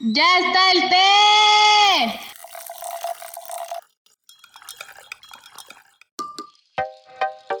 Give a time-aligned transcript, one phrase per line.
[0.00, 2.20] ¡Ya está el té!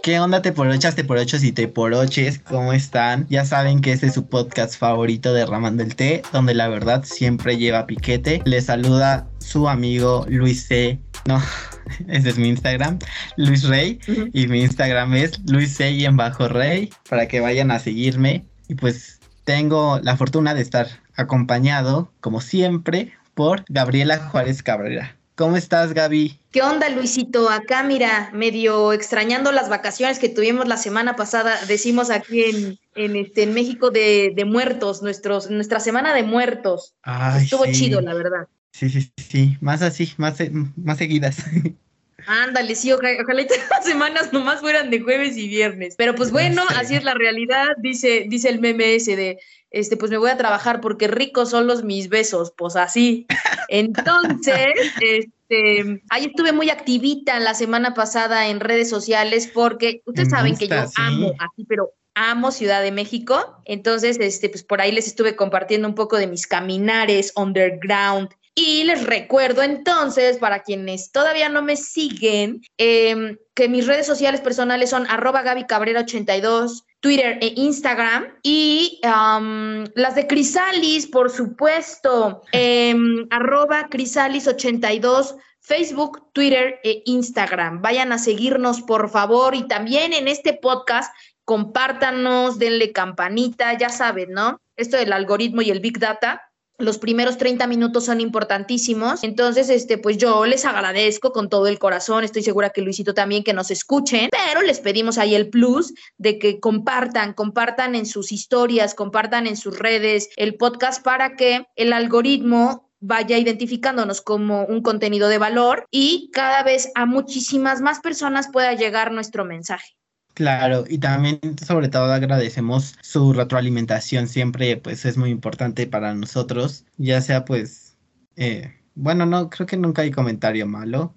[0.02, 2.40] ¿Qué onda te por teporochos y teporoches?
[2.40, 3.28] ¿Cómo están?
[3.28, 7.04] Ya saben que este es su podcast favorito de Ramando el Té, donde la verdad
[7.04, 8.42] siempre lleva piquete.
[8.44, 10.98] Les saluda su amigo Luis C.
[11.26, 11.40] No,
[12.08, 12.98] ese es mi Instagram,
[13.36, 14.00] Luis Rey.
[14.32, 15.92] Y mi Instagram es Luis C.
[15.92, 18.44] y en bajo Rey, para que vayan a seguirme.
[18.68, 25.16] Y pues tengo la fortuna de estar acompañado, como siempre, por Gabriela Juárez Cabrera.
[25.36, 26.38] ¿Cómo estás, Gaby?
[26.52, 27.50] ¿Qué onda, Luisito?
[27.50, 33.16] Acá, mira, medio extrañando las vacaciones que tuvimos la semana pasada, decimos aquí en, en,
[33.16, 36.94] este, en México de, de muertos, nuestros, nuestra semana de muertos.
[37.36, 38.46] Estuvo chido, la verdad.
[38.70, 40.36] Sí, sí, sí, más así, más,
[40.76, 41.38] más seguidas.
[42.26, 45.94] Ándale, sí, ojalá, ojalá las semanas nomás fueran de jueves y viernes.
[45.96, 49.38] Pero pues bueno, así es la realidad, dice, dice el meme ese de
[49.74, 53.26] este, pues me voy a trabajar porque ricos son los mis besos, pues así.
[53.68, 54.54] Entonces,
[55.00, 60.68] este, ahí estuve muy activita la semana pasada en redes sociales porque ustedes saben que
[60.68, 63.60] yo amo así, pero amo Ciudad de México.
[63.64, 68.84] Entonces, este, pues por ahí les estuve compartiendo un poco de mis caminares underground y
[68.84, 74.90] les recuerdo entonces, para quienes todavía no me siguen, em, que mis redes sociales personales
[74.90, 78.28] son arroba Gaby Cabrera 82, Twitter e Instagram.
[78.42, 85.34] Y las de Crisalis, por supuesto, em, arroba Crisalis 82.
[85.60, 87.80] Facebook, Twitter e Instagram.
[87.80, 89.54] Vayan a seguirnos, por favor.
[89.54, 91.10] Y también en este podcast,
[91.44, 94.60] compártanos, denle campanita, ya saben, ¿no?
[94.76, 96.42] Esto del algoritmo y el Big Data
[96.78, 99.22] los primeros 30 minutos son importantísimos.
[99.22, 102.24] Entonces, este, pues yo les agradezco con todo el corazón.
[102.24, 106.38] Estoy segura que Luisito también que nos escuchen, pero les pedimos ahí el plus de
[106.38, 111.92] que compartan, compartan en sus historias, compartan en sus redes el podcast para que el
[111.92, 118.48] algoritmo vaya identificándonos como un contenido de valor y cada vez a muchísimas más personas
[118.50, 119.94] pueda llegar nuestro mensaje.
[120.34, 126.84] Claro, y también sobre todo agradecemos su retroalimentación, siempre pues es muy importante para nosotros,
[126.96, 127.96] ya sea pues,
[128.34, 131.14] eh, bueno, no, creo que nunca hay comentario malo,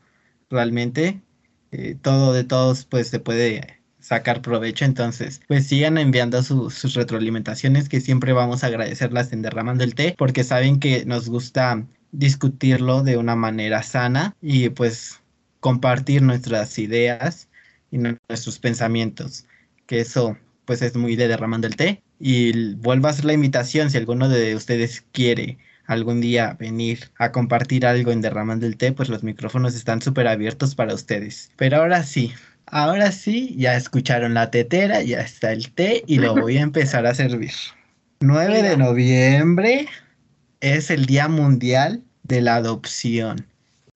[0.52, 1.24] realmente,
[1.72, 7.90] eh, todo de todos pues se puede sacar provecho, entonces pues sigan enviando sus retroalimentaciones
[7.90, 13.02] que siempre vamos a agradecerlas en Derramando el Té, porque saben que nos gusta discutirlo
[13.04, 15.22] de una manera sana y pues
[15.60, 17.50] compartir nuestras ideas
[17.98, 19.46] y nuestros pensamientos,
[19.86, 22.04] que eso pues es muy de derramando el té.
[22.20, 27.32] Y vuelvo a hacer la invitación si alguno de ustedes quiere algún día venir a
[27.32, 31.50] compartir algo en Derramando el Té, pues los micrófonos están súper abiertos para ustedes.
[31.56, 32.34] Pero ahora sí,
[32.66, 37.06] ahora sí, ya escucharon la tetera, ya está el té y lo voy a empezar
[37.08, 37.54] a servir.
[38.20, 39.88] 9 de noviembre
[40.60, 43.48] es el Día Mundial de la Adopción.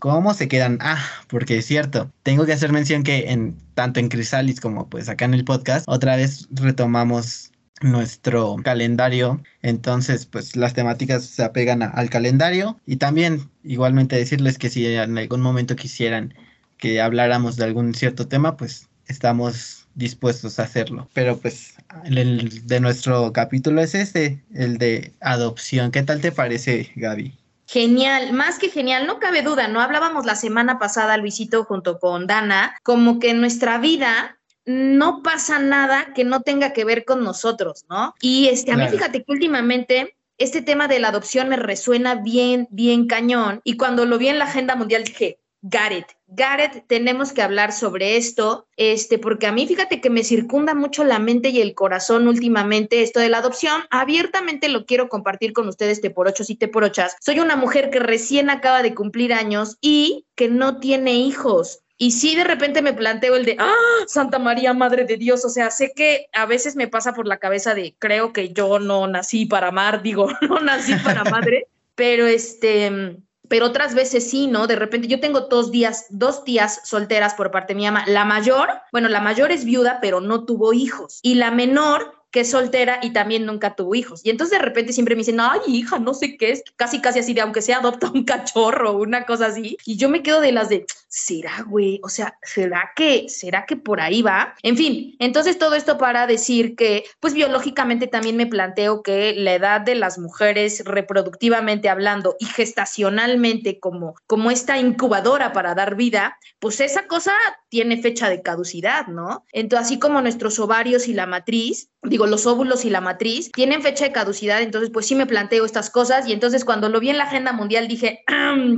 [0.01, 0.79] ¿Cómo se quedan?
[0.81, 0.97] Ah,
[1.27, 5.25] porque es cierto, tengo que hacer mención que en tanto en Crisalis como pues acá
[5.25, 7.51] en el podcast, otra vez retomamos
[7.81, 9.43] nuestro calendario.
[9.61, 15.19] Entonces, pues las temáticas se apegan al calendario y también igualmente decirles que si en
[15.19, 16.33] algún momento quisieran
[16.79, 21.09] que habláramos de algún cierto tema, pues estamos dispuestos a hacerlo.
[21.13, 21.75] Pero pues
[22.05, 25.91] el de nuestro capítulo es este, el de adopción.
[25.91, 27.40] ¿Qué tal te parece, Gaby?
[27.71, 29.79] Genial, más que genial, no cabe duda, ¿no?
[29.79, 35.57] Hablábamos la semana pasada, Luisito, junto con Dana, como que en nuestra vida no pasa
[35.57, 38.13] nada que no tenga que ver con nosotros, ¿no?
[38.19, 42.67] Y este, a mí fíjate que últimamente este tema de la adopción me resuena bien,
[42.71, 43.61] bien cañón.
[43.63, 48.17] Y cuando lo vi en la agenda mundial dije, Gareth, Gareth, tenemos que hablar sobre
[48.17, 52.27] esto, este, porque a mí fíjate que me circunda mucho la mente y el corazón
[52.27, 53.83] últimamente esto de la adopción.
[53.91, 57.15] Abiertamente lo quiero compartir con ustedes, te por ocho y te por ochas.
[57.19, 61.83] Soy una mujer que recién acaba de cumplir años y que no tiene hijos.
[61.95, 63.75] Y sí, de repente me planteo el de, ah,
[64.07, 65.45] Santa María, Madre de Dios.
[65.45, 68.79] O sea, sé que a veces me pasa por la cabeza de, creo que yo
[68.79, 73.21] no nací para amar, digo, no nací para madre, pero este
[73.51, 74.65] pero otras veces sí, ¿no?
[74.65, 78.05] De repente yo tengo dos días, dos tías solteras por parte de mi mamá.
[78.07, 81.19] La mayor, bueno, la mayor es viuda, pero no tuvo hijos.
[81.21, 84.21] Y la menor que es soltera y también nunca tuvo hijos.
[84.23, 87.19] Y entonces de repente siempre me dicen, ay, hija, no sé qué es, casi, casi
[87.19, 89.77] así de, aunque sea adopta un cachorro una cosa así.
[89.85, 91.99] Y yo me quedo de las de, ¿será, güey?
[92.03, 94.55] O sea, ¿será que, será que por ahí va?
[94.63, 99.53] En fin, entonces todo esto para decir que, pues biológicamente también me planteo que la
[99.53, 106.37] edad de las mujeres reproductivamente hablando y gestacionalmente como, como esta incubadora para dar vida,
[106.59, 107.33] pues esa cosa
[107.69, 109.45] tiene fecha de caducidad, ¿no?
[109.51, 113.81] Entonces, así como nuestros ovarios y la matriz, digo, los óvulos y la matriz tienen
[113.81, 117.09] fecha de caducidad, entonces pues sí me planteo estas cosas y entonces cuando lo vi
[117.09, 118.23] en la agenda mundial dije,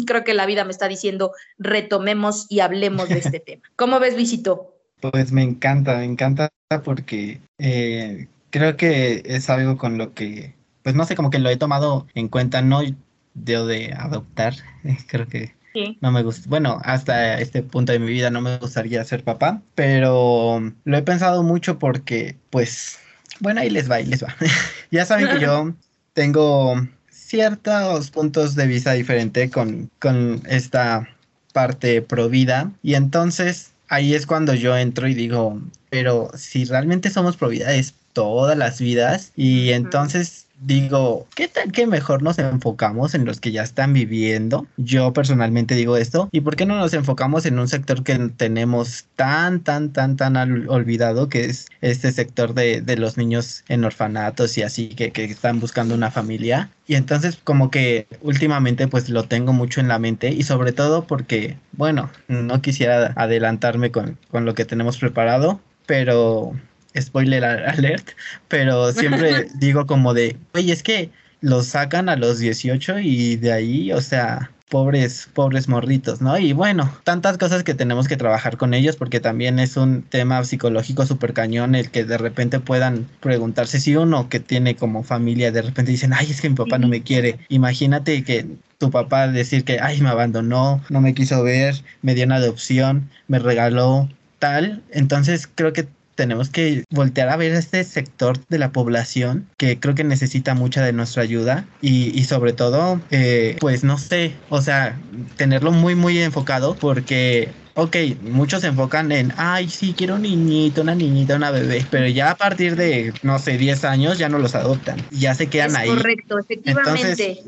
[0.06, 3.64] creo que la vida me está diciendo, retomemos y hablemos de este tema.
[3.76, 4.76] ¿Cómo ves, Luisito?
[5.00, 6.50] Pues me encanta, me encanta
[6.84, 11.50] porque eh, creo que es algo con lo que, pues no sé, como que lo
[11.50, 12.96] he tomado en cuenta, no de,
[13.34, 14.56] de adoptar,
[15.08, 15.54] creo que
[16.02, 19.62] no me gusta, bueno, hasta este punto de mi vida no me gustaría ser papá,
[19.76, 23.00] pero lo he pensado mucho porque, pues,
[23.40, 24.36] bueno, ahí les va, ahí les va.
[24.92, 25.74] ya saben que yo
[26.14, 26.76] tengo
[27.10, 31.08] ciertos puntos de vista diferente con, con esta
[31.54, 32.72] parte pro vida.
[32.84, 37.74] Y entonces ahí es cuando yo entro y digo, pero si realmente somos pro vida
[37.74, 39.32] es todas las vidas.
[39.36, 44.68] Y entonces digo, ¿qué tal que mejor nos enfocamos en los que ya están viviendo?
[44.78, 46.30] Yo personalmente digo esto.
[46.32, 50.38] ¿Y por qué no nos enfocamos en un sector que tenemos tan, tan, tan, tan
[50.70, 55.26] olvidado, que es este sector de, de los niños en orfanatos y así, que, que
[55.26, 56.70] están buscando una familia?
[56.88, 61.06] Y entonces como que últimamente pues lo tengo mucho en la mente y sobre todo
[61.06, 66.54] porque, bueno, no quisiera adelantarme con, con lo que tenemos preparado, pero
[67.00, 68.10] spoiler alert,
[68.48, 71.10] pero siempre digo como de, oye, es que
[71.42, 76.36] los sacan a los 18 y de ahí, o sea, pobres, pobres morritos, ¿no?
[76.40, 80.44] Y bueno, tantas cosas que tenemos que trabajar con ellos porque también es un tema
[80.44, 85.52] psicológico súper cañón el que de repente puedan preguntarse si uno que tiene como familia
[85.52, 87.38] de repente dicen, ay, es que mi papá no me quiere.
[87.50, 88.48] Imagínate que
[88.80, 93.12] tu papá decir que, ay, me abandonó, no me quiso ver, me dio una adopción,
[93.28, 94.82] me regaló tal.
[94.90, 99.96] Entonces creo que tenemos que voltear a ver este sector de la población que creo
[99.96, 104.98] que necesita mucha de nuestra ayuda y, sobre todo, eh, pues no sé, o sea,
[105.38, 110.82] tenerlo muy, muy enfocado porque ok, muchos se enfocan en, ay, sí, quiero un niñito,
[110.82, 114.38] una niñita, una bebé, pero ya a partir de, no sé, 10 años ya no
[114.38, 115.90] los adoptan, ya se quedan ahí.
[115.90, 117.44] Correcto, efectivamente.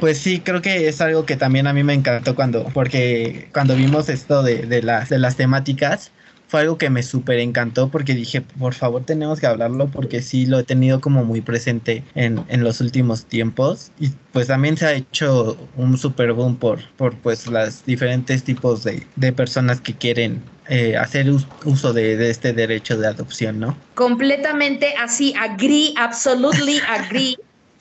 [0.00, 3.74] pues sí, creo que es algo que también a mí me encantó cuando, porque cuando
[3.74, 6.12] vimos esto de, de, las, de las temáticas,
[6.48, 10.46] fue algo que me súper encantó porque dije, por favor tenemos que hablarlo porque sí
[10.46, 14.86] lo he tenido como muy presente en, en los últimos tiempos y pues también se
[14.86, 19.94] ha hecho un super boom por, por pues los diferentes tipos de, de personas que
[19.94, 21.30] quieren eh, hacer
[21.64, 23.76] uso de, de, este derecho de adopción, ¿no?
[23.94, 27.36] Completamente así, agree, absolutely agree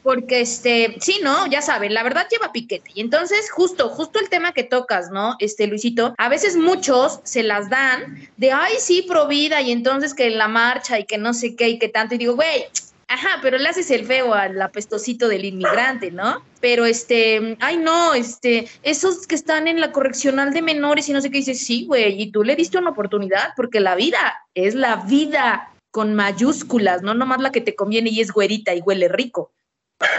[0.07, 1.47] porque este, sí, ¿no?
[1.47, 2.91] Ya saben, la verdad lleva piquete.
[2.93, 5.35] Y entonces, justo, justo el tema que tocas, ¿no?
[5.39, 10.13] Este, Luisito, a veces muchos se las dan de, ay, sí, pro vida, y entonces
[10.13, 12.67] que en la marcha y que no sé qué y que tanto, y digo, güey,
[13.09, 16.43] Ajá, pero le haces el feo al apestosito del inmigrante, ¿no?
[16.59, 21.21] Pero este, ay no, este, esos que están en la correccional de menores y no
[21.21, 24.75] sé qué dices, sí, güey, y tú le diste una oportunidad porque la vida es
[24.75, 29.07] la vida con mayúsculas, no nomás la que te conviene y es güerita y huele
[29.07, 29.51] rico.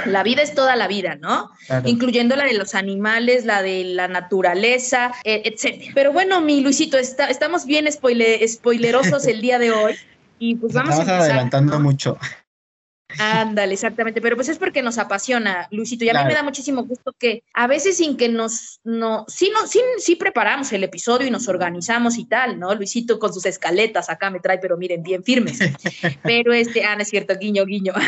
[0.06, 1.50] La vida es toda la vida, ¿no?
[1.84, 5.92] Incluyendo la de los animales, la de la naturaleza, e, etc.
[5.94, 9.94] Pero bueno, mi Luisito, estamos bien spoilerosos el día de hoy
[10.38, 12.18] y pues vamos a empezar, adelantando mucho.
[13.16, 16.84] Ándale, exactamente, pero pues es porque nos apasiona, Luisito, y a mí me da muchísimo
[16.84, 21.26] gusto que a veces sin que nos, no, sí, no, sí, sí preparamos el episodio
[21.26, 22.74] y nos organizamos y tal, ¿no?
[22.74, 25.58] Luisito con sus escaletas acá me trae, pero miren, bien firmes.
[26.22, 27.92] Pero este, ah, no es cierto, guiño, guiño.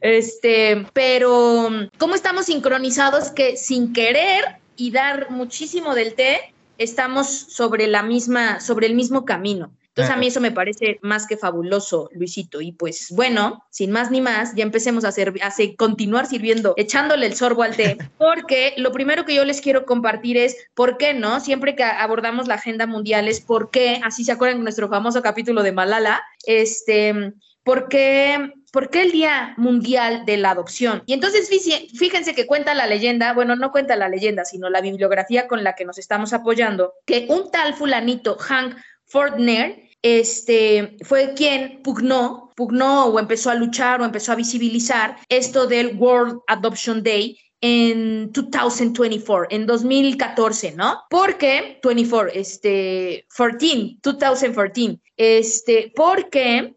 [0.00, 7.86] Este, pero ¿cómo estamos sincronizados que sin querer y dar muchísimo del té, estamos sobre
[7.86, 9.72] la misma, sobre el mismo camino?
[10.00, 12.60] Entonces a mí eso me parece más que fabuloso, Luisito.
[12.60, 17.34] Y pues bueno, sin más ni más, ya empecemos a, a continuar sirviendo, echándole el
[17.34, 21.40] sorbo al té, porque lo primero que yo les quiero compartir es por qué, ¿no?
[21.40, 25.22] Siempre que abordamos la agenda mundial es por qué, así se acuerdan de nuestro famoso
[25.22, 31.02] capítulo de Malala, este, ¿por qué, ¿por qué el Día Mundial de la Adopción?
[31.06, 35.46] Y entonces fíjense que cuenta la leyenda, bueno, no cuenta la leyenda, sino la bibliografía
[35.46, 38.76] con la que nos estamos apoyando, que un tal fulanito, Hank
[39.06, 45.66] Fortner, este, fue quien pugnó, pugnó o empezó a luchar o empezó a visibilizar esto
[45.66, 51.02] del World Adoption Day en 2024, en 2014, ¿no?
[51.10, 56.74] Porque 24, este, 14, 2014, este, porque,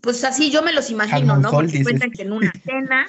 [0.00, 1.50] pues así yo me los imagino, ¿no?
[1.50, 3.06] Porque cuentan que en una cena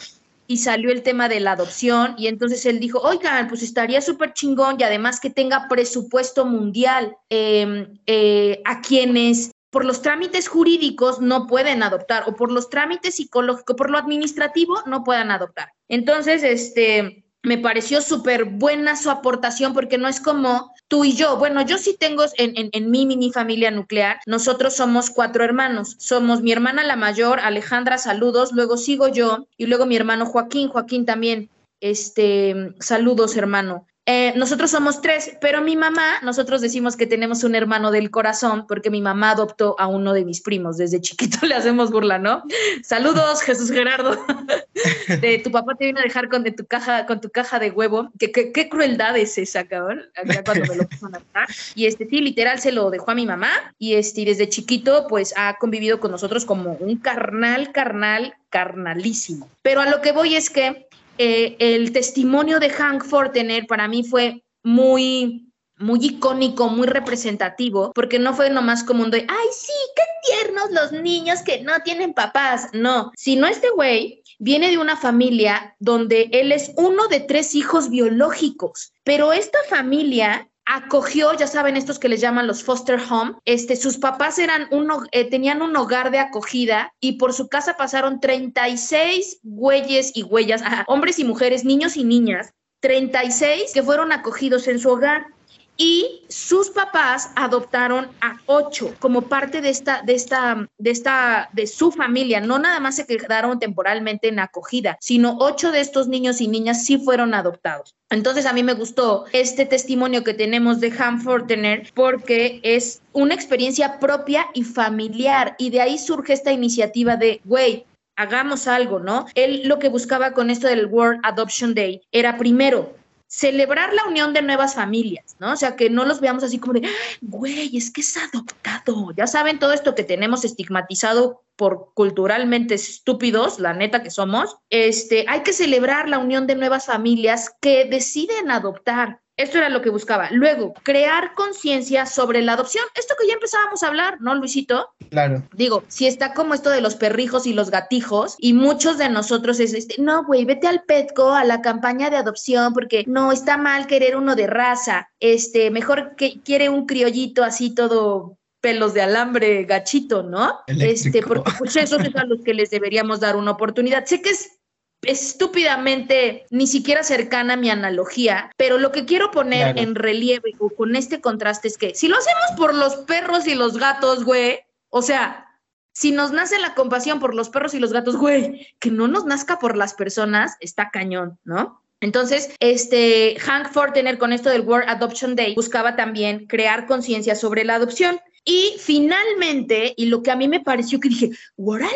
[0.47, 4.33] y salió el tema de la adopción y entonces él dijo, oigan, pues estaría súper
[4.33, 11.19] chingón y además que tenga presupuesto mundial em, eh, a quienes por los trámites jurídicos
[11.19, 15.73] no pueden adoptar o por los trámites psicológicos, por lo administrativo no puedan adoptar.
[15.89, 21.37] Entonces, este, me pareció súper buena su aportación porque no es como tú y yo.
[21.37, 25.95] Bueno, yo sí tengo en, en, mi mini familia nuclear, nosotros somos cuatro hermanos.
[25.99, 30.69] Somos mi hermana la mayor, Alejandra, saludos, luego sigo yo y luego mi hermano Joaquín,
[30.69, 31.49] Joaquín también.
[31.81, 33.87] Este, saludos, hermano.
[34.07, 38.67] Eh, nosotros somos tres, pero mi mamá, nosotros decimos que tenemos un hermano del corazón
[38.67, 40.77] porque mi mamá adoptó a uno de mis primos.
[40.77, 42.43] Desde chiquito le hacemos burla, ¿no?
[42.83, 44.15] Saludos, Jesús Gerardo.
[45.43, 48.11] tu papá te vino a dejar con, tu, caja, con tu caja de huevo.
[48.19, 50.03] ¿Qué, qué, crueldad es esa, cabrón?
[50.15, 50.83] Acá cuando me lo
[51.33, 53.49] a Y este, sí, literal se lo dejó a mi mamá.
[53.79, 59.49] Y este, desde chiquito, pues ha convivido con nosotros como un carnal, carnal, carnalísimo.
[59.63, 64.03] Pero a lo que voy es que eh, el testimonio de Hank Fortener para mí
[64.03, 69.73] fue muy, muy icónico, muy representativo, porque no fue nomás como un de, ay, sí,
[69.95, 72.69] qué tiernos los niños que no tienen papás.
[72.73, 77.89] No, sino este güey viene de una familia donde él es uno de tres hijos
[77.89, 83.75] biológicos, pero esta familia acogió, ya saben, estos que les llaman los foster home, este,
[83.75, 88.19] sus papás eran uno, eh, tenían un hogar de acogida y por su casa pasaron
[88.19, 94.79] 36 güeyes y huellas, hombres y mujeres, niños y niñas, 36 que fueron acogidos en
[94.79, 95.34] su hogar
[95.77, 101.67] y sus papás adoptaron a ocho como parte de esta, de esta, de esta, de
[101.67, 102.39] su familia.
[102.39, 106.85] No nada más se quedaron temporalmente en acogida, sino ocho de estos niños y niñas
[106.85, 107.95] sí fueron adoptados.
[108.09, 113.33] Entonces a mí me gustó este testimonio que tenemos de Han Fortener porque es una
[113.33, 119.25] experiencia propia y familiar y de ahí surge esta iniciativa de, güey, hagamos algo, ¿no?
[119.35, 122.95] Él lo que buscaba con esto del World Adoption Day era primero
[123.27, 125.53] celebrar la unión de nuevas familias, ¿no?
[125.53, 126.87] O sea, que no los veamos así como de,
[127.21, 129.11] güey, es que es adoptado.
[129.17, 134.57] Ya saben todo esto que tenemos estigmatizado por culturalmente estúpidos, la neta que somos.
[134.69, 139.21] Este, hay que celebrar la unión de nuevas familias que deciden adoptar.
[139.37, 140.29] Esto era lo que buscaba.
[140.31, 142.85] Luego, crear conciencia sobre la adopción.
[142.95, 144.89] Esto que ya empezábamos a hablar, ¿no, Luisito?
[145.09, 145.43] Claro.
[145.53, 149.59] Digo, si está como esto de los perrijos y los gatijos, y muchos de nosotros
[149.59, 153.57] es este, no, güey, vete al Petco, a la campaña de adopción, porque no, está
[153.57, 155.09] mal querer uno de raza.
[155.19, 160.61] Este, mejor que quiere un criollito así todo pelos de alambre gachito, ¿no?
[160.65, 164.05] Este, porque pues esos son a los que les deberíamos dar una oportunidad.
[164.05, 164.57] Sé que es
[165.01, 170.95] estúpidamente ni siquiera cercana a mi analogía, pero lo que quiero poner en relieve con
[170.95, 174.59] este contraste es que si lo hacemos por los perros y los gatos, güey,
[174.89, 175.45] o sea,
[175.93, 179.25] si nos nace la compasión por los perros y los gatos, güey, que no nos
[179.25, 181.81] nazca por las personas, está cañón, ¿no?
[182.01, 187.63] Entonces, este Hank Fortener con esto del World Adoption Day buscaba también crear conciencia sobre
[187.63, 188.19] la adopción.
[188.47, 191.91] Y finalmente, y lo que a mí me pareció que dije, ¡Órale!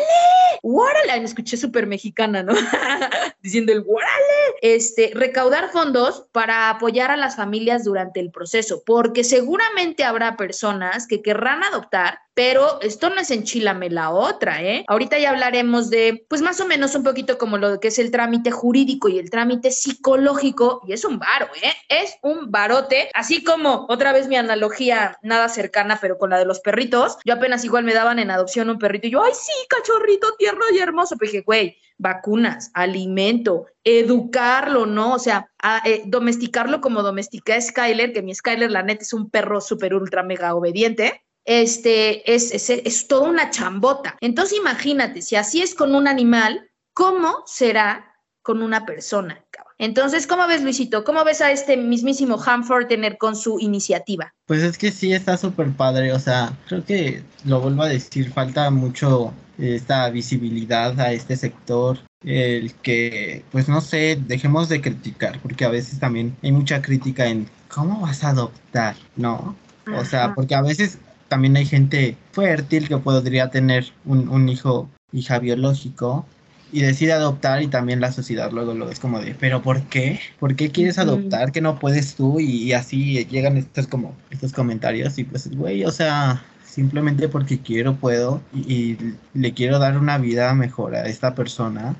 [0.62, 1.20] ¡Órale!
[1.20, 2.52] Me escuché súper mexicana, ¿no?
[3.40, 4.56] Diciendo el ¡Órale!
[4.60, 11.06] Este, recaudar fondos para apoyar a las familias durante el proceso, porque seguramente habrá personas
[11.06, 14.84] que querrán adoptar, pero esto no es enchilame la otra, ¿eh?
[14.88, 18.10] Ahorita ya hablaremos de, pues más o menos un poquito como lo que es el
[18.10, 21.72] trámite jurídico y el trámite psicológico, y es un varo, ¿eh?
[21.88, 26.46] Es un barote, así como otra vez mi analogía nada cercana, pero con la de
[26.46, 29.52] los perritos, yo apenas igual me daban en adopción un perrito y yo, ay, sí,
[29.68, 35.14] cachorrito tierno y hermoso, pues dije, güey, vacunas, alimento, educarlo, ¿no?
[35.14, 35.50] O sea,
[35.84, 39.94] eh, domesticarlo como domestica a Skyler, que mi Skyler, la neta, es un perro súper
[39.94, 44.16] ultra mega obediente este, es, es, es toda una chambota.
[44.20, 49.44] Entonces imagínate, si así es con un animal, ¿cómo será con una persona?
[49.80, 51.04] Entonces, ¿cómo ves, Luisito?
[51.04, 54.34] ¿Cómo ves a este mismísimo Hanford tener con su iniciativa?
[54.44, 58.30] Pues es que sí está súper padre, o sea, creo que lo vuelvo a decir,
[58.30, 65.40] falta mucho esta visibilidad a este sector, el que, pues no sé, dejemos de criticar,
[65.40, 69.56] porque a veces también hay mucha crítica en cómo vas a adoptar, ¿no?
[69.96, 75.38] O sea, porque a veces también hay gente fértil que podría tener un, hijo, hija
[75.38, 76.26] biológico
[76.72, 80.20] y decide adoptar y también la sociedad luego lo es como de, pero ¿por qué?
[80.38, 82.40] ¿Por qué quieres adoptar que no puedes tú?
[82.40, 87.96] Y, así llegan estos como estos comentarios y pues güey, o sea, simplemente porque quiero
[87.96, 88.96] puedo y,
[89.34, 91.96] le quiero dar una vida mejor a esta persona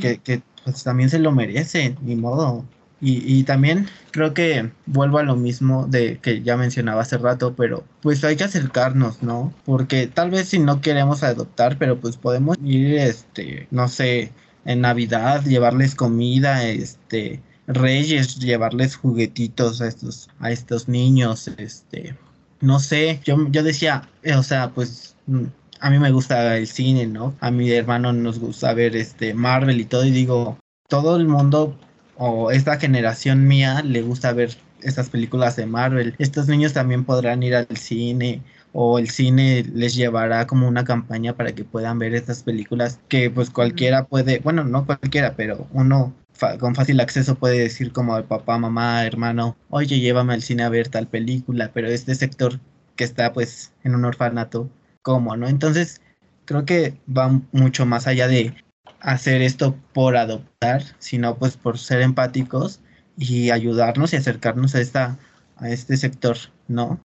[0.00, 2.64] que, que pues también se lo merece, ni modo.
[3.04, 7.82] Y, también creo que vuelvo a lo mismo de que ya mencionaba hace rato, pero
[8.00, 9.52] pues hay que acercarnos, ¿no?
[9.64, 14.30] Porque tal vez si no queremos adoptar, pero pues podemos ir, este, no sé,
[14.64, 22.16] en Navidad, llevarles comida, este, Reyes, llevarles juguetitos a estos, a estos niños, este,
[22.60, 25.46] no sé, yo, yo decía, eh, o sea, pues mm,
[25.80, 27.34] a mí me gusta el cine, ¿no?
[27.40, 31.76] A mi hermano nos gusta ver este Marvel y todo, y digo, todo el mundo
[32.24, 36.14] o esta generación mía le gusta ver estas películas de Marvel.
[36.18, 41.36] Estos niños también podrán ir al cine o el cine les llevará como una campaña
[41.36, 46.14] para que puedan ver estas películas que pues cualquiera puede, bueno, no cualquiera, pero uno
[46.60, 50.68] con fácil acceso puede decir como al papá, mamá, hermano, oye, llévame al cine a
[50.68, 52.60] ver tal película, pero este sector
[52.94, 54.70] que está pues en un orfanato,
[55.02, 55.48] ¿cómo, no?
[55.48, 56.00] Entonces,
[56.44, 58.54] creo que va mucho más allá de
[59.02, 62.80] hacer esto por adoptar, sino pues por ser empáticos
[63.18, 65.18] y ayudarnos y acercarnos a esta
[65.56, 66.36] a este sector,
[66.68, 67.00] ¿no?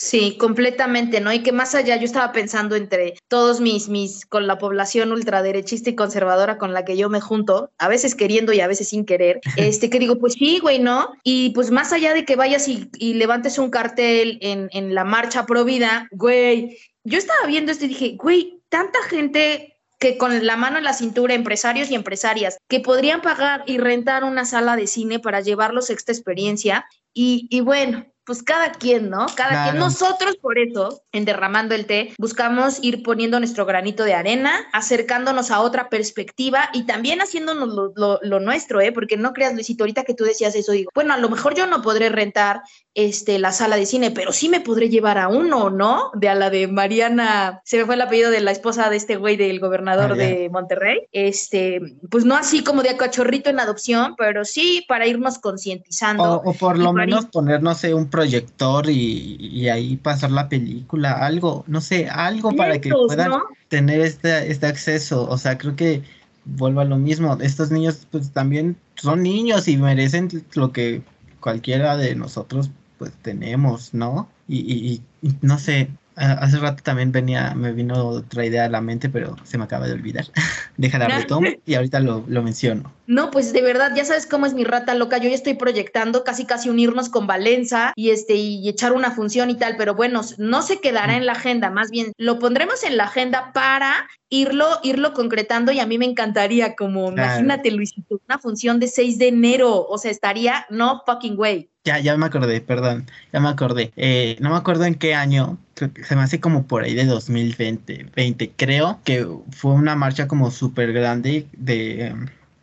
[0.00, 1.32] Sí, completamente, ¿no?
[1.32, 5.90] Y que más allá yo estaba pensando entre todos mis, mis, con la población ultraderechista
[5.90, 9.04] y conservadora con la que yo me junto, a veces queriendo y a veces sin
[9.04, 11.12] querer, este, que digo, pues sí, güey, ¿no?
[11.24, 15.02] Y pues más allá de que vayas y, y levantes un cartel en, en la
[15.02, 20.46] marcha pro vida, güey, yo estaba viendo esto y dije, güey, tanta gente que con
[20.46, 24.76] la mano en la cintura, empresarios y empresarias, que podrían pagar y rentar una sala
[24.76, 26.86] de cine para llevarlos esta experiencia.
[27.12, 29.24] Y, y bueno, pues cada quien, ¿no?
[29.34, 29.78] Cada quien.
[29.78, 35.50] Nosotros, por eso, en Derramando el Té, buscamos ir poniendo nuestro granito de arena, acercándonos
[35.50, 38.92] a otra perspectiva y también haciéndonos lo, nuestro, ¿eh?
[38.92, 41.66] Porque no creas, Luisito, ahorita que tú decías eso, digo, bueno, a lo mejor yo
[41.66, 42.60] no podré rentar
[42.92, 46.10] este, la sala de cine, pero sí me podré llevar a uno, ¿no?
[46.14, 49.16] De a la de Mariana, se me fue el apellido de la esposa de este
[49.16, 51.80] güey del gobernador de Monterrey, este,
[52.10, 56.42] pues no así como de cachorrito en adopción, pero sí para irnos concientizando.
[56.44, 61.64] O, por lo menos poner, no sé, un proyector y, ahí pasar la película, algo,
[61.66, 63.32] no sé, algo para que puedan
[63.68, 65.28] tener este, este acceso.
[65.28, 66.02] O sea, creo que
[66.44, 67.36] vuelvo a lo mismo.
[67.40, 71.02] Estos niños, pues también son niños y merecen lo que
[71.40, 74.28] cualquiera de nosotros, pues tenemos, ¿no?
[74.48, 79.08] y, y no sé, hace rato también venía, me vino otra idea a la mente,
[79.08, 80.26] pero se me acaba de olvidar.
[80.76, 82.92] Déjala retomo y ahorita lo, lo, menciono.
[83.08, 85.16] No, pues de verdad, ya sabes cómo es mi rata loca.
[85.16, 89.48] Yo ya estoy proyectando casi casi unirnos con Valenza y este y echar una función
[89.48, 92.98] y tal, pero bueno, no se quedará en la agenda, más bien lo pondremos en
[92.98, 98.38] la agenda para irlo, irlo concretando y a mí me encantaría, como imagínate, Luisito, una
[98.38, 101.70] función de 6 de enero, o sea, estaría no fucking way.
[101.84, 103.90] Ya, ya me acordé, perdón, ya me acordé.
[103.96, 106.92] Eh, no me acuerdo en qué año, creo que se me hace como por ahí
[106.92, 112.14] de 2020, 20, creo que fue una marcha como súper grande de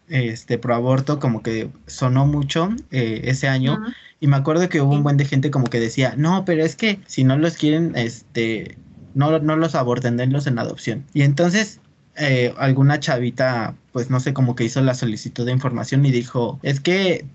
[0.07, 3.81] este pro aborto, como que sonó mucho eh, ese año.
[4.19, 6.75] Y me acuerdo que hubo un buen de gente como que decía, no, pero es
[6.75, 8.77] que si no los quieren, este,
[9.13, 11.05] no, no los aborten, denlos en adopción.
[11.13, 11.79] Y entonces
[12.17, 16.59] eh, alguna chavita, pues no sé, como que hizo la solicitud de información y dijo,
[16.63, 17.25] es que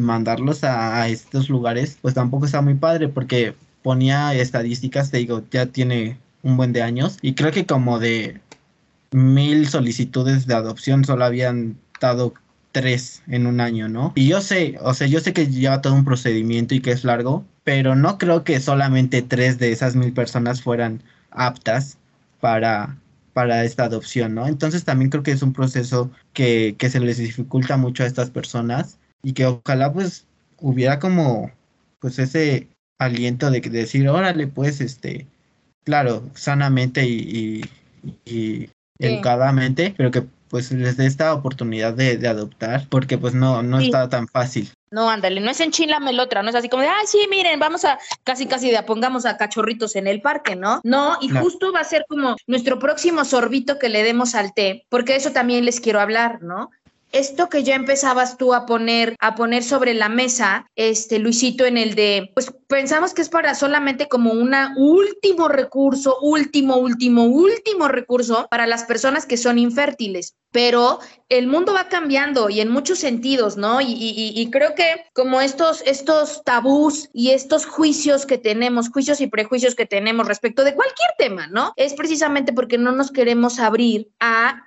[0.00, 5.66] mandarlos a, estos lugares, pues tampoco está muy padre porque ponía estadísticas, te digo, ya
[5.66, 8.40] tiene un buen de años y creo que como de
[9.10, 11.76] mil solicitudes de adopción solo habían
[12.72, 14.12] tres en un año, ¿no?
[14.16, 17.04] Y yo sé, o sea, yo sé que lleva todo un procedimiento y que es
[17.04, 21.98] largo, pero no creo que solamente tres de esas mil personas fueran aptas
[22.40, 22.96] para,
[23.32, 24.46] para esta adopción, ¿no?
[24.46, 28.30] Entonces también creo que es un proceso que, que se les dificulta mucho a estas
[28.30, 30.26] personas y que ojalá pues
[30.58, 31.50] hubiera como
[32.00, 35.26] pues ese aliento de decir, órale, pues este,
[35.84, 37.62] claro, sanamente y,
[38.98, 44.08] educadamente, pero que pues les dé esta oportunidad de, adoptar, porque pues no, no está
[44.08, 44.70] tan fácil.
[44.92, 45.72] No, ándale, no es en
[46.20, 49.26] otra, no es así como de, ay, sí, miren, vamos a casi, casi de pongamos
[49.26, 50.80] a cachorritos en el parque, ¿no?
[50.84, 54.86] No, y justo va a ser como nuestro próximo sorbito que le demos al té,
[54.90, 56.70] porque eso también les quiero hablar, ¿no?
[57.14, 61.78] esto que ya empezabas tú a poner, a poner sobre la mesa, este Luisito, en
[61.78, 67.86] el de, pues pensamos que es para solamente como un último recurso, último, último, último
[67.86, 70.34] recurso para las personas que son infértiles.
[70.54, 73.80] Pero el mundo va cambiando y en muchos sentidos, ¿no?
[73.80, 75.82] Y, creo que como estos,
[76.44, 81.48] tabús y estos juicios que tenemos, juicios y prejuicios que tenemos respecto de cualquier tema,
[81.48, 81.72] ¿no?
[81.74, 84.62] Es precisamente porque no nos queremos abrir a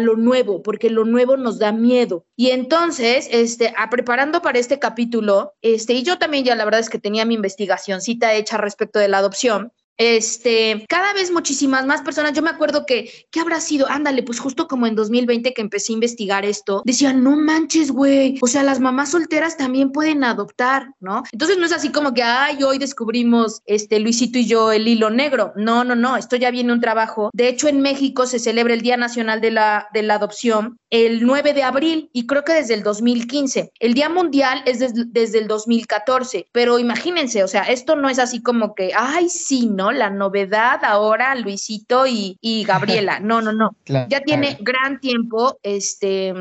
[0.00, 2.26] lo nuevo, porque lo nuevo nos da miedo.
[2.36, 6.80] Y entonces, este, a preparando para este capítulo, este, y yo también ya la verdad
[6.80, 12.02] es que tenía mi investigacióncita hecha respecto de la adopción, este, cada vez muchísimas más
[12.02, 13.88] personas, yo me acuerdo que, ¿qué habrá sido?
[13.88, 18.36] Ándale, pues justo como en 2020 que empecé a investigar esto, decían, no manches, güey,
[18.40, 21.22] o sea, las mamás solteras también pueden adoptar, ¿no?
[21.30, 25.08] Entonces no es así como que, ay, hoy descubrimos, este, Luisito y yo el hilo
[25.08, 27.30] negro, no, no, no, esto ya viene un trabajo.
[27.32, 31.24] De hecho, en México se celebra el Día Nacional de la, de la Adopción el
[31.24, 33.72] 9 de abril y creo que desde el 2015.
[33.78, 38.42] El Día Mundial es desde el 2014, pero imagínense, o sea, esto no es así
[38.42, 39.91] como que, ay, sí, ¿no?
[39.92, 43.20] La novedad ahora, Luisito y, Gabriela.
[43.32, 43.76] No, no, no.
[43.86, 46.34] ya tiene gran tiempo, este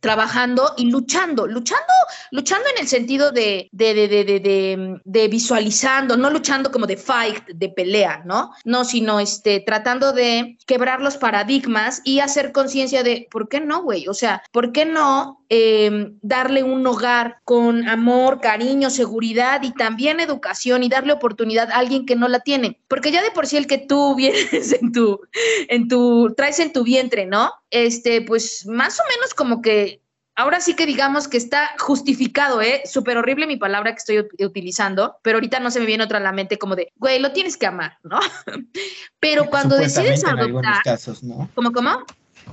[0.00, 1.92] trabajando y luchando, luchando,
[2.30, 6.96] luchando en el sentido de, de, de, de, de, de visualizando, no luchando como de
[6.96, 8.52] fight, de pelea, ¿no?
[8.64, 13.82] No, sino este, tratando de quebrar los paradigmas y hacer conciencia de, ¿por qué no,
[13.82, 14.06] güey?
[14.08, 20.20] O sea, ¿por qué no eh, darle un hogar con amor, cariño, seguridad y también
[20.20, 22.80] educación y darle oportunidad a alguien que no la tiene?
[22.88, 25.20] Porque ya de por sí el que tú vienes en tu,
[25.68, 27.52] en tu, traes en tu vientre, ¿no?
[27.70, 30.02] Este, pues más o menos como que
[30.38, 32.82] ahora sí que digamos que está justificado, ¿eh?
[32.84, 36.22] Súper horrible mi palabra que estoy utilizando, pero ahorita no se me viene otra a
[36.22, 38.20] la mente como de, güey, lo tienes que amar, ¿no?
[39.20, 40.38] pero cuando decides adoptar...
[40.38, 41.50] En algunos casos, ¿no?
[41.54, 42.04] ¿Cómo, cómo?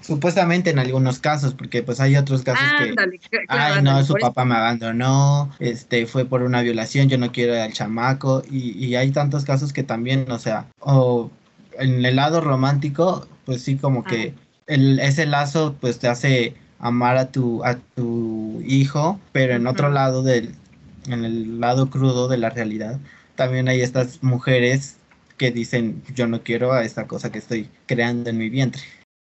[0.02, 2.94] Supuestamente en algunos casos, porque pues hay otros casos que,
[3.48, 7.74] ay no, su papá me abandonó, este, fue por una violación, yo no quiero al
[7.74, 11.32] chamaco, y, y hay tantos casos que también, o sea, o
[11.80, 14.34] en el lado romántico, pues sí, como que
[14.68, 19.90] el, ese lazo pues te hace amar a tu, a tu hijo, pero en otro
[19.90, 20.56] lado del,
[21.08, 23.00] en el lado crudo de la realidad,
[23.36, 24.98] también hay estas mujeres
[25.38, 28.82] que dicen yo no quiero a esta cosa que estoy creando en mi vientre.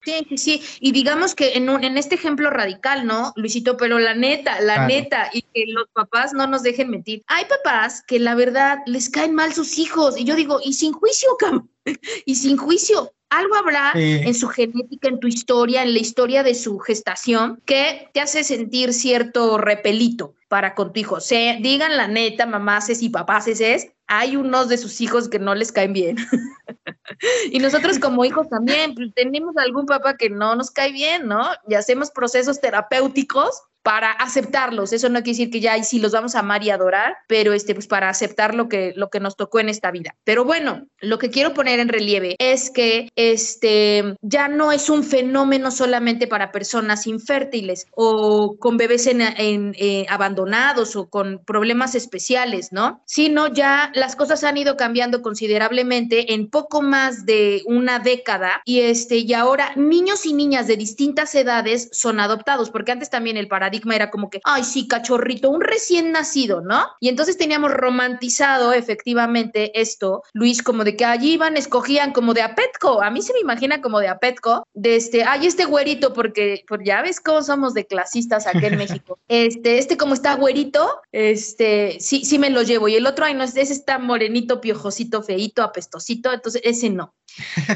[0.06, 0.62] Sí, sí, sí.
[0.80, 3.76] Y digamos que en, un, en este ejemplo radical, ¿no, Luisito?
[3.76, 7.24] Pero la neta, la neta, y que los papás no nos dejen mentir.
[7.28, 10.16] Hay papás que la verdad les caen mal sus hijos.
[10.18, 11.72] Y yo digo, y sin juicio, cabrón.
[12.26, 13.12] y sin juicio.
[13.30, 18.10] Algo habrá en su genética, en tu historia, en la historia de su gestación, que
[18.14, 21.20] te hace sentir cierto repelito para con tu hijo.
[21.20, 25.56] Se, digan la neta, mamás y papás es, hay unos de sus hijos que no
[25.56, 26.18] les caen bien.
[27.52, 31.46] y nosotros como hijos también, pues, tenemos algún papá que no nos cae bien, ¿no?
[31.68, 34.94] Y hacemos procesos terapéuticos para aceptarlos.
[34.94, 37.54] Eso no quiere decir que ya y sí los vamos a amar y adorar, pero
[37.54, 40.16] este, pues para aceptar lo que, lo que nos tocó en esta vida.
[40.24, 45.04] Pero bueno, lo que quiero poner en relieve es que este, ya no es un
[45.04, 52.72] fenómeno solamente para personas infértiles o con bebés en, eh, abandonados o con problemas especiales,
[52.72, 53.04] ¿no?
[53.06, 58.80] Sino ya las cosas han ido cambiando considerablemente en poco más de una década y
[58.80, 63.48] este, y ahora niños y niñas de distintas edades son adoptados, porque antes también el
[63.48, 66.86] paradigma era como que, ay, sí, cachorrito, un recién nacido, ¿no?
[67.00, 72.42] Y entonces teníamos romantizado efectivamente esto, Luis, como de que allí iban, escogían como de
[72.42, 73.02] apetco.
[73.02, 76.84] A mí se me imagina como de apetco, de este, ay, este güerito, porque, por
[76.84, 79.20] ya ves cómo somos de clasistas aquí en México.
[79.28, 82.88] Este, este como está güerito, este, sí, sí me lo llevo.
[82.88, 87.14] Y el otro, ay, no, ese está morenito, piojosito, feito, apestosito, entonces ese no.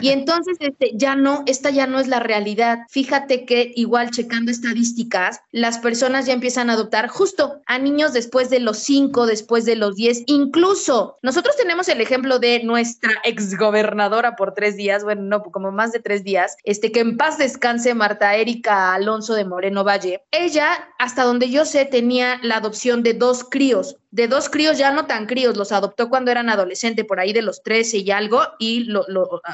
[0.02, 2.80] Y entonces este, ya no, esta ya no es la realidad.
[2.90, 8.50] Fíjate que igual checando estadísticas, las personas ya empiezan a adoptar justo a niños después
[8.50, 14.36] de los 5, después de los 10, incluso nosotros tenemos el ejemplo de nuestra exgobernadora
[14.36, 17.94] por tres días, bueno, no, como más de tres días, este, que en paz descanse
[17.94, 20.24] Marta Erika Alonso de Moreno Valle.
[20.32, 24.92] Ella, hasta donde yo sé, tenía la adopción de dos críos, de dos críos ya
[24.92, 28.42] no tan críos, los adoptó cuando eran adolescentes, por ahí de los 13 y algo,
[28.58, 29.06] y lo,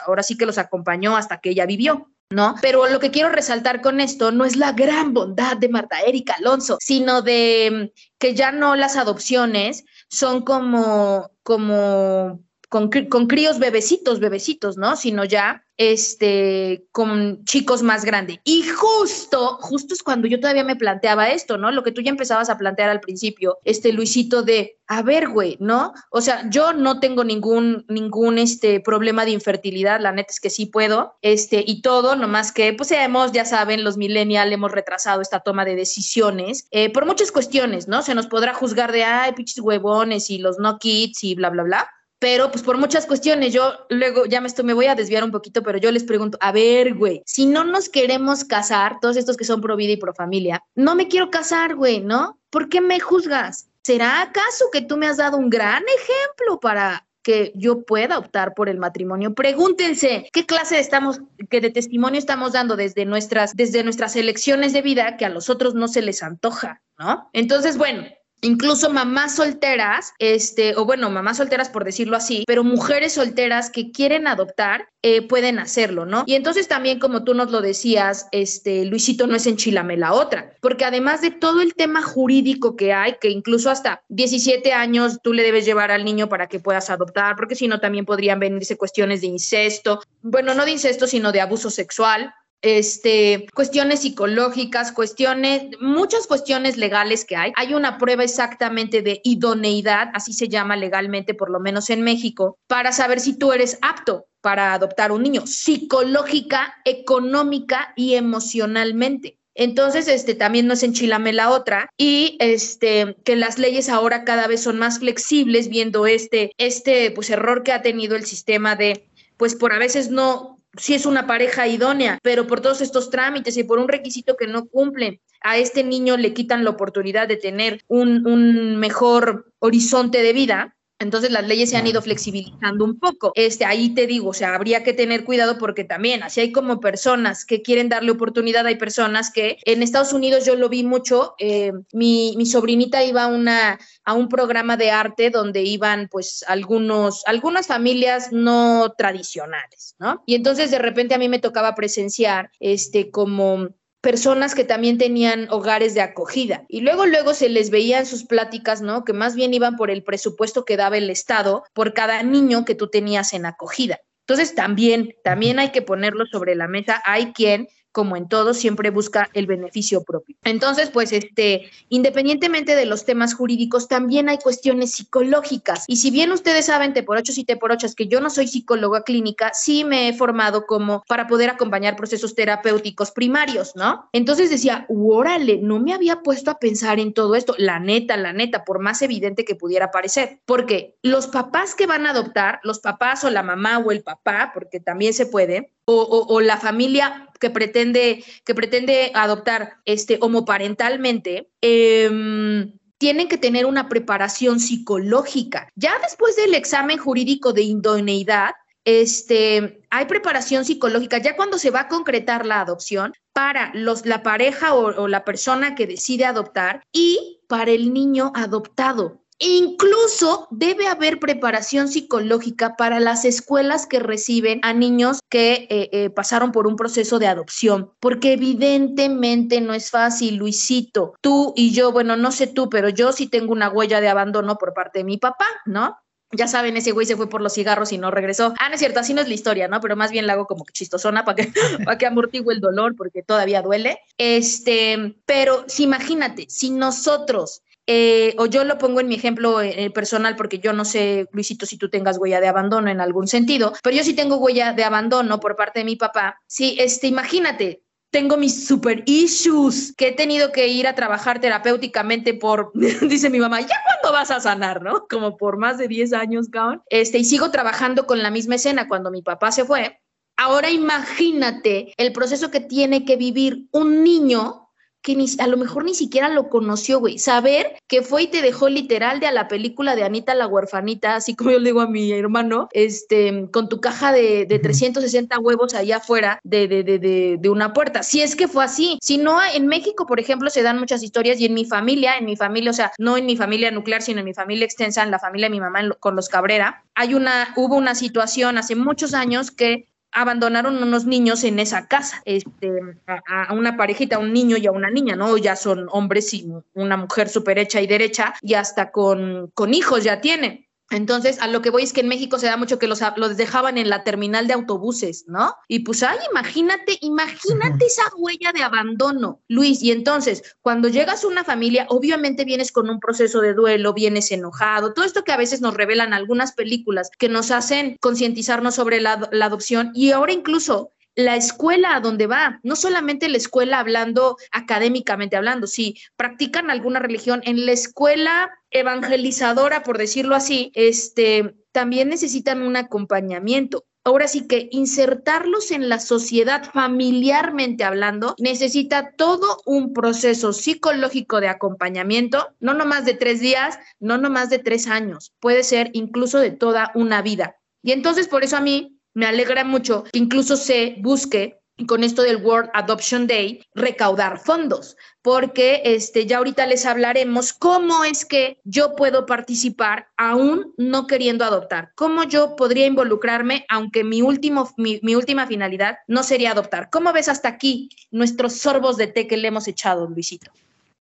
[0.05, 2.09] ahora sí que los acompañó hasta que ella vivió.
[2.31, 2.55] ¿No?
[2.61, 6.33] Pero lo que quiero resaltar con esto no es la gran bondad de Marta Erika
[6.39, 13.59] Alonso, sino de mm, que ya no las adopciones son como, como con, con críos
[13.59, 14.95] bebecitos, bebecitos, ¿no?
[14.95, 18.39] Sino ya este, con chicos más grandes.
[18.43, 21.71] Y justo, justo es cuando yo todavía me planteaba esto, ¿no?
[21.71, 25.57] Lo que tú ya empezabas a plantear al principio, este Luisito de, a ver, güey,
[25.59, 25.93] ¿no?
[26.11, 30.49] O sea, yo no tengo ningún, ningún, este, problema de infertilidad, la neta es que
[30.49, 35.21] sí puedo, este, y todo, nomás que, pues, hemos, ya saben, los millennials hemos retrasado
[35.21, 38.01] esta toma de decisiones eh, por muchas cuestiones, ¿no?
[38.01, 41.63] Se nos podrá juzgar de, ay, pinches huevones y los no kids y bla, bla,
[41.63, 45.23] bla pero pues por muchas cuestiones, yo luego ya me, estoy, me voy a desviar
[45.23, 49.17] un poquito, pero yo les pregunto, a ver, güey, si no nos queremos casar, todos
[49.17, 52.39] estos que son pro vida y pro familia, no me quiero casar, güey, ¿no?
[52.49, 53.69] ¿Por qué me juzgas?
[53.83, 58.53] ¿Será acaso que tú me has dado un gran ejemplo para que yo pueda optar
[58.53, 59.33] por el matrimonio.
[59.33, 64.83] Pregúntense qué clase estamos, que de testimonio estamos dando desde nuestras, desde nuestras elecciones de
[64.83, 67.27] vida que a los otros no se les antoja, ¿no?
[67.33, 68.03] Entonces, bueno,
[68.41, 73.91] incluso mamás solteras, este, o bueno, mamás solteras por decirlo así, pero mujeres solteras que
[73.91, 76.23] quieren adoptar eh, pueden hacerlo, ¿no?
[76.25, 80.53] Y entonces también, como tú nos lo decías, este, Luisito no es enchilame la otra,
[80.61, 85.33] porque además de todo el tema jurídico que hay, que incluso hasta 17 años tú
[85.33, 88.77] le debes llevar al niño para que puedas adoptar, porque si no también podrían venirse
[88.77, 95.69] cuestiones de incesto, bueno, no de incesto, sino de abuso sexual este, cuestiones psicológicas, cuestiones,
[95.79, 97.51] muchas cuestiones legales que hay.
[97.55, 102.57] Hay una prueba exactamente de idoneidad, así se llama legalmente, por lo menos en México,
[102.67, 109.39] para saber si tú eres apto para adoptar un niño, psicológica, económica y emocionalmente.
[109.55, 114.61] Entonces, este, también nos enchilame la otra y este, que las leyes ahora cada vez
[114.61, 119.55] son más flexibles viendo este, este, pues, error que ha tenido el sistema de, pues,
[119.55, 123.63] por a veces no, si es una pareja idónea, pero por todos estos trámites y
[123.63, 127.83] por un requisito que no cumplen, a este niño le quitan la oportunidad de tener
[127.87, 133.31] un, un mejor horizonte de vida entonces las leyes se han ido flexibilizando un poco.
[133.35, 136.79] Este, ahí te digo, o sea, habría que tener cuidado porque también, así hay como
[136.79, 141.35] personas que quieren darle oportunidad, hay personas que en Estados Unidos yo lo vi mucho,
[141.37, 146.45] eh, mi, mi, sobrinita iba a, una, a un programa de arte donde iban pues
[146.47, 150.23] algunos, algunas familias no tradicionales, ¿no?
[150.25, 153.69] Y entonces de repente a mí me tocaba presenciar este como
[154.05, 156.63] personas que también tenían hogares de acogida.
[156.67, 159.03] Y luego, luego se les veía en sus pláticas, ¿no?
[159.03, 162.75] Que más bien iban por el presupuesto que daba el Estado por cada niño que
[162.75, 163.99] tú tenías en acogida.
[164.27, 167.01] Entonces, también, también hay que ponerlo sobre la mesa.
[167.03, 170.35] Hay quien como en todo, siempre busca el beneficio propio.
[170.43, 175.85] Entonces, pues, este, independientemente de los temas jurídicos, también hay cuestiones psicológicas.
[175.87, 178.19] Y si bien ustedes saben, te por ocho y te por ocho, es que yo
[178.19, 183.77] no soy psicóloga clínica, sí me he formado como para poder acompañar procesos terapéuticos primarios,
[183.77, 184.09] ¿no?
[184.11, 187.55] Entonces decía, órale, no me había puesto a pensar en todo esto.
[187.57, 190.41] La neta, la neta, por más evidente que pudiera parecer.
[190.45, 194.51] Porque los papás que van a adoptar, los papás o la mamá o el papá,
[194.53, 201.49] porque también se puede, o, o, la familia que pretende, que pretende adoptar este, homoparentalmente,
[201.61, 205.69] eh, tienen que tener una preparación psicológica.
[205.75, 208.51] Ya después del examen jurídico de idoneidad,
[208.85, 214.21] este, hay preparación psicológica ya cuando se va a concretar la adopción para los, la
[214.21, 219.24] pareja o la persona que decide adoptar y para el niño adoptado.
[219.39, 226.09] Incluso debe haber preparación psicológica para las escuelas que reciben a niños que eh, eh,
[226.09, 231.15] pasaron por un proceso de adopción, porque evidentemente no es fácil, Luisito.
[231.21, 234.57] Tú y yo, bueno, no sé tú, pero yo sí tengo una huella de abandono
[234.57, 235.97] por parte de mi papá, ¿no?
[236.31, 238.53] Ya saben, ese güey se fue por los cigarros y no regresó.
[238.59, 239.79] Ah, no es cierto, así no es la historia, ¿no?
[239.79, 241.53] Pero más bien la hago como que chistosona para que,
[241.85, 243.99] para amortigue el dolor porque todavía duele.
[244.17, 249.91] Este, pero si imagínate, si nosotros eh, o yo lo pongo en mi ejemplo eh,
[249.91, 253.73] personal porque yo no sé, Luisito, si tú tengas huella de abandono en algún sentido,
[253.83, 256.41] pero yo sí tengo huella de abandono por parte de mi papá.
[256.47, 257.83] Sí, este, imagínate,
[258.15, 262.71] tengo mis super issues que he tenido que ir a trabajar terapéuticamente por,
[263.01, 265.05] dice mi mamá, ¿ya cuándo vas a sanar, no?
[265.09, 266.81] Como por más de 10 años, cabrón.
[266.89, 269.99] Este, y sigo trabajando con la misma escena cuando mi papá se fue.
[270.37, 274.64] Ahora imagínate el proceso que tiene que vivir un niño
[275.05, 277.19] que ni, a lo mejor ni siquiera lo conoció, güey.
[277.19, 281.15] Saber que fue y te dejó literal de a la película de Anita la huerfanita,
[281.15, 285.37] así como yo le digo a mi hermano, este, con tu caja de, de 360
[285.39, 288.01] huevos allá afuera de, de, de, de, una puerta.
[288.01, 288.97] Si es que fue así.
[288.99, 292.25] Si no, en México, por ejemplo, se dan muchas historias y en mi familia, en
[292.25, 295.11] mi familia, o sea, no en mi familia nuclear, sino en mi familia extensa, en
[295.11, 299.13] la familia de mi mamá con los Cabrera, hay una, hubo una situación hace muchos
[299.13, 302.71] años que abandonaron unos niños en esa casa, este,
[303.05, 305.37] a, una parejita, a un niño y a una niña, ¿no?
[305.37, 310.05] Ya son hombres y una mujer súper hecha y derecha y hasta con, con hijos
[310.05, 310.64] ya tienen.
[310.91, 313.37] Entonces, a lo que voy es que en México se da mucho que los, los
[313.37, 315.55] dejaban en la terminal de autobuses, ¿no?
[315.67, 319.81] Y pues, ay, imagínate, imagínate esa huella de abandono, Luis.
[319.81, 324.31] Y entonces, cuando llegas a una familia, obviamente vienes con un proceso de duelo, vienes
[324.31, 329.01] enojado, todo esto que a veces nos revelan algunas películas que nos hacen concientizarnos sobre
[329.01, 333.79] la, la adopción y ahora incluso la escuela a donde va, no solamente la escuela
[333.79, 341.55] hablando académicamente hablando, si practican alguna religión, en la escuela evangelizadora, por decirlo así, este,
[341.71, 343.85] también necesitan un acompañamiento.
[344.03, 351.47] Ahora sí que insertarlos en la sociedad familiarmente hablando necesita todo un proceso psicológico de
[351.47, 356.51] acompañamiento, no nomás de tres días, no nomás de tres años, puede ser incluso de
[356.51, 357.55] toda una vida.
[357.81, 362.21] Y entonces por eso a mí me alegra mucho que incluso se busque con esto
[362.21, 368.59] del World Adoption Day, recaudar fondos, porque este, ya ahorita les hablaremos cómo es que
[368.63, 374.99] yo puedo participar aún no queriendo adoptar, cómo yo podría involucrarme, aunque mi, último, mi,
[375.03, 376.89] mi última finalidad no sería adoptar.
[376.89, 380.51] ¿Cómo ves hasta aquí nuestros sorbos de té que le hemos echado, Luisito?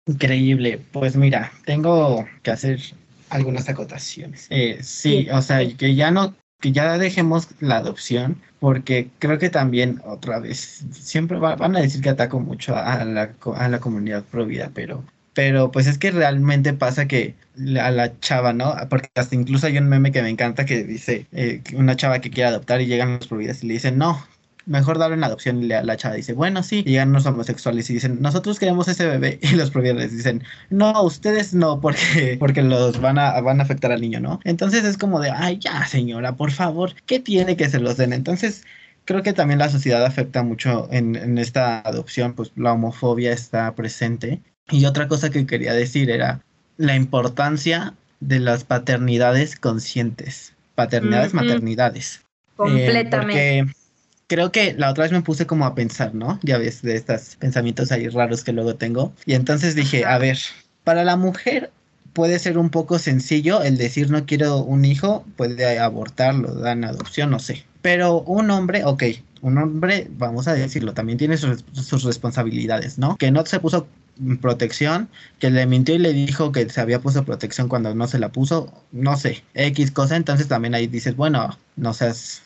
[0.07, 0.81] Increíble.
[0.91, 2.79] Pues mira, tengo que hacer
[3.29, 4.47] algunas acotaciones.
[4.49, 9.49] Eh, sí, o sea, que ya no que ya dejemos la adopción, porque creo que
[9.49, 13.79] también, otra vez, siempre va, van a decir que ataco mucho a la, a la
[13.79, 17.35] comunidad pro vida, pero, pero pues es que realmente pasa que
[17.81, 18.75] a la chava, ¿no?
[18.89, 22.29] Porque hasta incluso hay un meme que me encanta que dice eh, una chava que
[22.29, 24.25] quiere adoptar y llegan los pro y le dicen, no,
[24.65, 25.63] mejor darlo en adopción.
[25.63, 26.83] Y la, la chava dice, bueno, sí.
[26.85, 29.39] Y llegan los homosexuales y dicen, nosotros queremos ese bebé.
[29.45, 33.91] Y los propietarios dicen, no, ustedes no, porque, porque los van a, van a afectar
[33.91, 34.39] al niño, ¿no?
[34.43, 38.13] Entonces es como de, ay, ya, señora, por favor, ¿qué tiene que se los den?
[38.13, 38.63] Entonces
[39.05, 43.73] creo que también la sociedad afecta mucho en, en, esta adopción, pues la homofobia está
[43.75, 44.41] presente.
[44.69, 46.41] Y otra cosa que quería decir era
[46.77, 52.21] la importancia de las paternidades conscientes, paternidades, maternidades.
[52.55, 53.59] Completamente.
[53.59, 53.84] Eh, porque
[54.27, 56.39] creo que la otra vez me puse como a pensar, ¿no?
[56.43, 59.13] Ya ves, de estos pensamientos ahí raros que luego tengo.
[59.25, 60.37] Y entonces dije, a ver,
[60.83, 61.71] para la mujer
[62.13, 67.29] puede ser un poco sencillo el decir no quiero un hijo, puede abortarlo, dan adopción,
[67.29, 67.65] no sé.
[67.81, 69.03] Pero un hombre, ok,
[69.41, 73.17] un hombre, vamos a decirlo, también tiene sus, sus, responsabilidades, ¿no?
[73.17, 73.87] Que no se puso
[74.41, 75.09] protección,
[75.39, 78.29] que le mintió y le dijo que se había puesto protección cuando no se la
[78.29, 82.43] puso, no sé, X cosa, entonces también ahí dices, bueno, no seas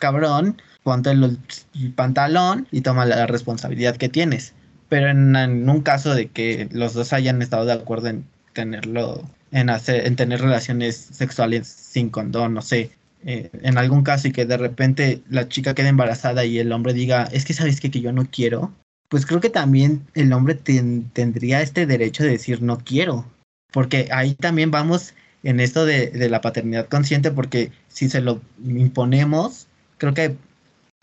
[0.00, 1.38] cabrón, ponte el,
[1.74, 4.54] el pantalón y toma la responsabilidad que tienes.
[4.88, 8.24] Pero en, en un caso de que los dos hayan estado de acuerdo en
[8.54, 12.90] tenerlo, en hacer, en tener relaciones sexuales sin condón, no sé,
[13.22, 16.94] eh, en algún caso y que de repente la chica quede embarazada y el hombre
[16.94, 18.72] diga, es que sabes que, que yo no quiero,
[19.10, 23.26] pues creo que también el hombre ten, tendría este derecho de decir no quiero,
[23.72, 28.40] porque ahí también vamos en esto de, de, la paternidad consciente, porque si se lo
[28.64, 30.34] imponemos, creo que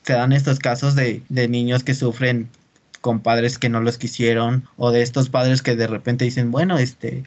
[0.06, 2.50] se dan estos casos de, de niños que sufren
[3.02, 6.78] con padres que no los quisieron, o de estos padres que de repente dicen, bueno,
[6.78, 7.24] este,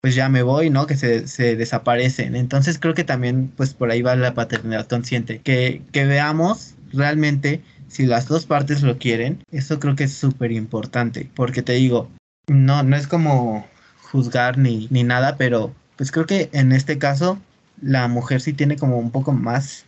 [0.00, 0.86] pues ya me voy, ¿no?
[0.86, 2.36] Que se, se, desaparecen.
[2.36, 5.40] Entonces creo que también, pues por ahí va la paternidad consciente.
[5.40, 9.42] Que, que veamos realmente si las dos partes lo quieren.
[9.50, 11.28] Eso creo que es súper importante.
[11.34, 12.08] Porque te digo,
[12.46, 13.66] no, no es como
[14.10, 17.38] juzgar ni, ni nada, pero pues creo que en este caso
[17.82, 19.84] la mujer sí tiene como un poco más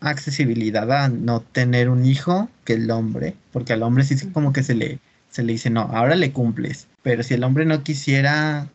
[0.00, 3.34] accesibilidad a no tener un hijo que el hombre.
[3.52, 4.98] Porque al hombre sí como que se le,
[5.30, 6.88] se le dice, no, ahora le cumples.
[7.02, 8.68] Pero si el hombre no quisiera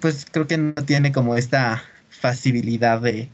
[0.00, 3.28] pues creo que no tiene como esta facilidad de,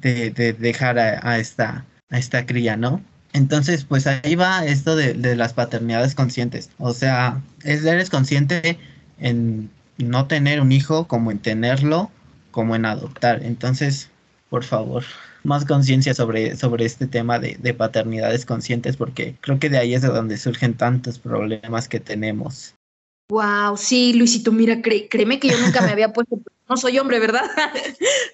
[0.00, 3.00] de, de dejar a, a, esta, a esta cría, ¿no?
[3.32, 6.68] Entonces, pues ahí va esto de, de, las paternidades conscientes.
[6.78, 8.78] O sea, es, eres consciente
[9.18, 12.10] en no tener un hijo como en tenerlo,
[12.50, 13.42] como en adoptar.
[13.42, 14.10] Entonces,
[14.52, 15.02] por favor,
[15.44, 19.94] más conciencia sobre, sobre este tema de, de paternidades conscientes, porque creo que de ahí
[19.94, 22.74] es de donde surgen tantos problemas que tenemos.
[23.30, 26.38] Wow, sí, Luisito, mira, cré, créeme que yo nunca me había puesto,
[26.68, 27.50] no soy hombre, ¿verdad?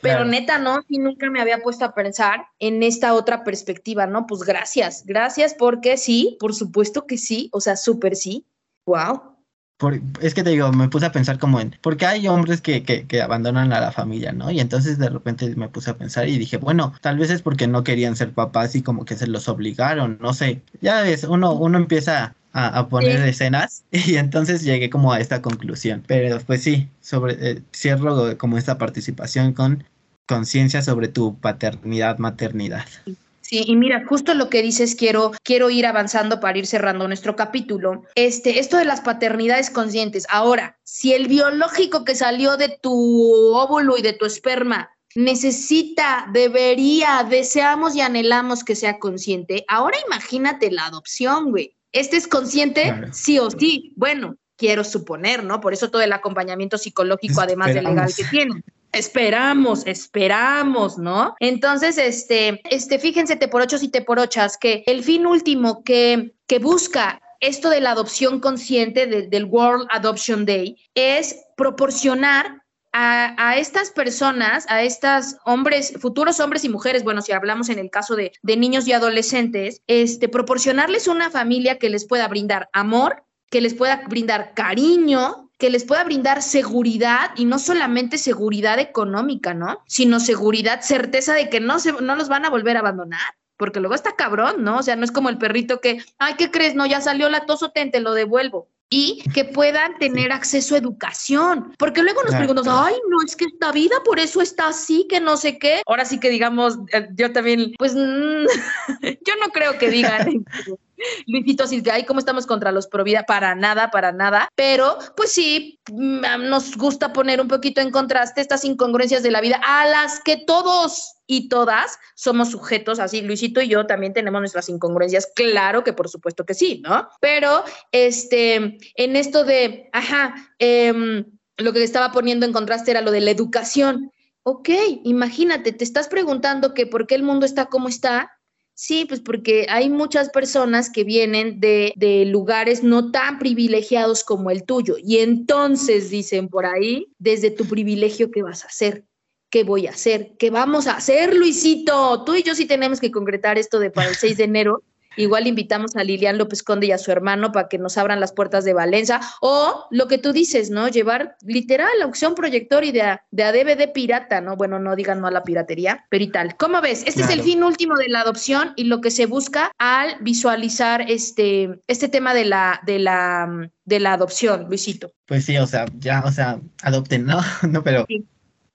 [0.02, 0.24] Pero claro.
[0.24, 4.26] neta, no, y nunca me había puesto a pensar en esta otra perspectiva, ¿no?
[4.26, 8.44] Pues gracias, gracias porque sí, por supuesto que sí, o sea, súper sí.
[8.86, 9.37] Wow.
[9.78, 12.82] Por, es que te digo, me puse a pensar como en, porque hay hombres que,
[12.82, 14.50] que, que, abandonan a la familia, ¿no?
[14.50, 17.68] Y entonces de repente me puse a pensar y dije, bueno, tal vez es porque
[17.68, 20.62] no querían ser papás y como que se los obligaron, no sé.
[20.80, 23.28] Ya ves, uno, uno empieza a, a poner sí.
[23.28, 26.02] escenas y entonces llegué como a esta conclusión.
[26.06, 29.84] Pero pues sí, sobre eh, cierro como esta participación con
[30.26, 32.84] conciencia sobre tu paternidad, maternidad.
[33.04, 33.16] Sí,
[33.50, 38.04] y mira, justo lo que dices, quiero, quiero ir avanzando para ir cerrando nuestro capítulo.
[38.14, 40.26] Este, esto de las paternidades conscientes.
[40.28, 47.26] Ahora, si el biológico que salió de tu óvulo y de tu esperma necesita, debería,
[47.28, 51.74] deseamos y anhelamos que sea consciente, ahora imagínate la adopción, güey.
[51.92, 52.82] ¿Este es consciente?
[52.82, 53.08] Claro.
[53.12, 53.92] Sí o sí.
[53.96, 55.60] Bueno, quiero suponer, ¿no?
[55.60, 58.62] Por eso todo el acompañamiento psicológico, además de legal que tiene.
[58.92, 61.34] Esperamos, esperamos, ¿no?
[61.40, 65.84] Entonces, este, este, fíjense, te por ochos y te por ochas, que el fin último
[65.84, 72.62] que, que busca esto de la adopción consciente de, del World Adoption Day es proporcionar
[72.92, 77.78] a, a, estas personas, a estas hombres, futuros hombres y mujeres, bueno, si hablamos en
[77.78, 82.70] el caso de, de niños y adolescentes, este, proporcionarles una familia que les pueda brindar
[82.72, 88.78] amor, que les pueda brindar cariño, que les pueda brindar seguridad y no solamente seguridad
[88.78, 89.82] económica, ¿no?
[89.86, 93.34] Sino seguridad, certeza de que no, se, no los van a volver a abandonar.
[93.56, 94.78] Porque luego está cabrón, ¿no?
[94.78, 96.76] O sea, no es como el perrito que, ay, ¿qué crees?
[96.76, 97.44] No, ya salió la
[97.74, 101.74] ten, te lo devuelvo y que puedan tener acceso a educación.
[101.78, 105.20] Porque luego nos preguntan, ay, no, es que esta vida por eso está así, que
[105.20, 105.82] no sé qué.
[105.86, 106.78] Ahora sí que digamos,
[107.14, 107.98] yo también, pues, mm,
[109.26, 110.44] yo no creo que digan.
[111.26, 113.24] Luisito, así que, ay, ¿cómo estamos contra los pro vida?
[113.24, 114.48] Para nada, para nada.
[114.56, 119.60] Pero, pues sí, nos gusta poner un poquito en contraste estas incongruencias de la vida
[119.64, 124.68] a las que todos y todas somos sujetos, así Luisito y yo también tenemos nuestras
[124.68, 127.08] incongruencias, claro que por supuesto que sí, ¿no?
[127.20, 127.62] Pero,
[127.92, 131.24] este, en esto de, ajá, eh,
[131.58, 134.10] lo que estaba poniendo en contraste era lo de la educación.
[134.42, 134.70] Ok,
[135.04, 138.32] imagínate, te estás preguntando que por qué el mundo está como está,
[138.80, 144.52] Sí, pues porque hay muchas personas que vienen de, de, lugares no tan privilegiados como
[144.52, 144.94] el tuyo.
[145.02, 149.07] Y entonces dicen por ahí, desde tu privilegio, ¿qué vas a hacer?
[149.50, 150.32] ¿Qué voy a hacer?
[150.38, 152.24] ¿Qué vamos a hacer, Luisito?
[152.24, 154.82] Tú y yo sí tenemos que concretar esto de para el 6 de enero
[155.18, 158.32] Igual invitamos a Lilian López Conde y a su hermano para que nos abran las
[158.32, 159.20] puertas de Valencia.
[159.40, 160.86] O lo que tú dices, ¿no?
[160.86, 164.56] Llevar literal la opción proyector y de a, de DVD pirata, ¿no?
[164.56, 166.56] Bueno, no digan no a la piratería, pero y tal.
[166.56, 167.02] ¿Cómo ves?
[167.04, 171.10] Este es el fin último de la adopción y lo que se busca al visualizar
[171.10, 175.10] este, este tema de la, de la, de la adopción, Luisito.
[175.26, 177.40] Pues sí, o sea, ya, o sea, adopten, ¿no?
[177.68, 178.06] no, pero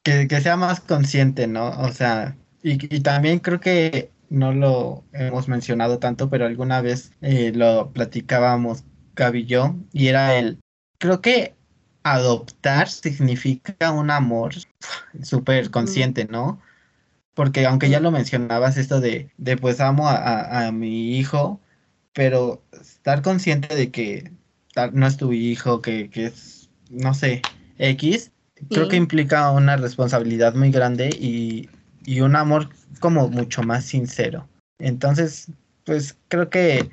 [0.03, 1.69] que, que, sea más consciente, ¿no?
[1.79, 7.11] O sea, y, y también creo que no lo hemos mencionado tanto, pero alguna vez
[7.21, 8.83] eh, lo platicábamos
[9.15, 10.59] Gaby y yo, y era el,
[10.97, 11.55] creo que
[12.03, 14.53] adoptar significa un amor
[15.23, 16.59] súper consciente, ¿no?
[17.35, 21.59] Porque aunque ya lo mencionabas, esto de, de pues amo a, a, mi hijo,
[22.13, 24.31] pero estar consciente de que
[24.93, 27.41] no es tu hijo, que, que es, no sé,
[27.77, 28.31] X,
[28.69, 31.69] creo que implica una responsabilidad muy grande y,
[32.05, 34.47] y un amor como mucho más sincero.
[34.79, 35.51] Entonces,
[35.85, 36.89] pues creo que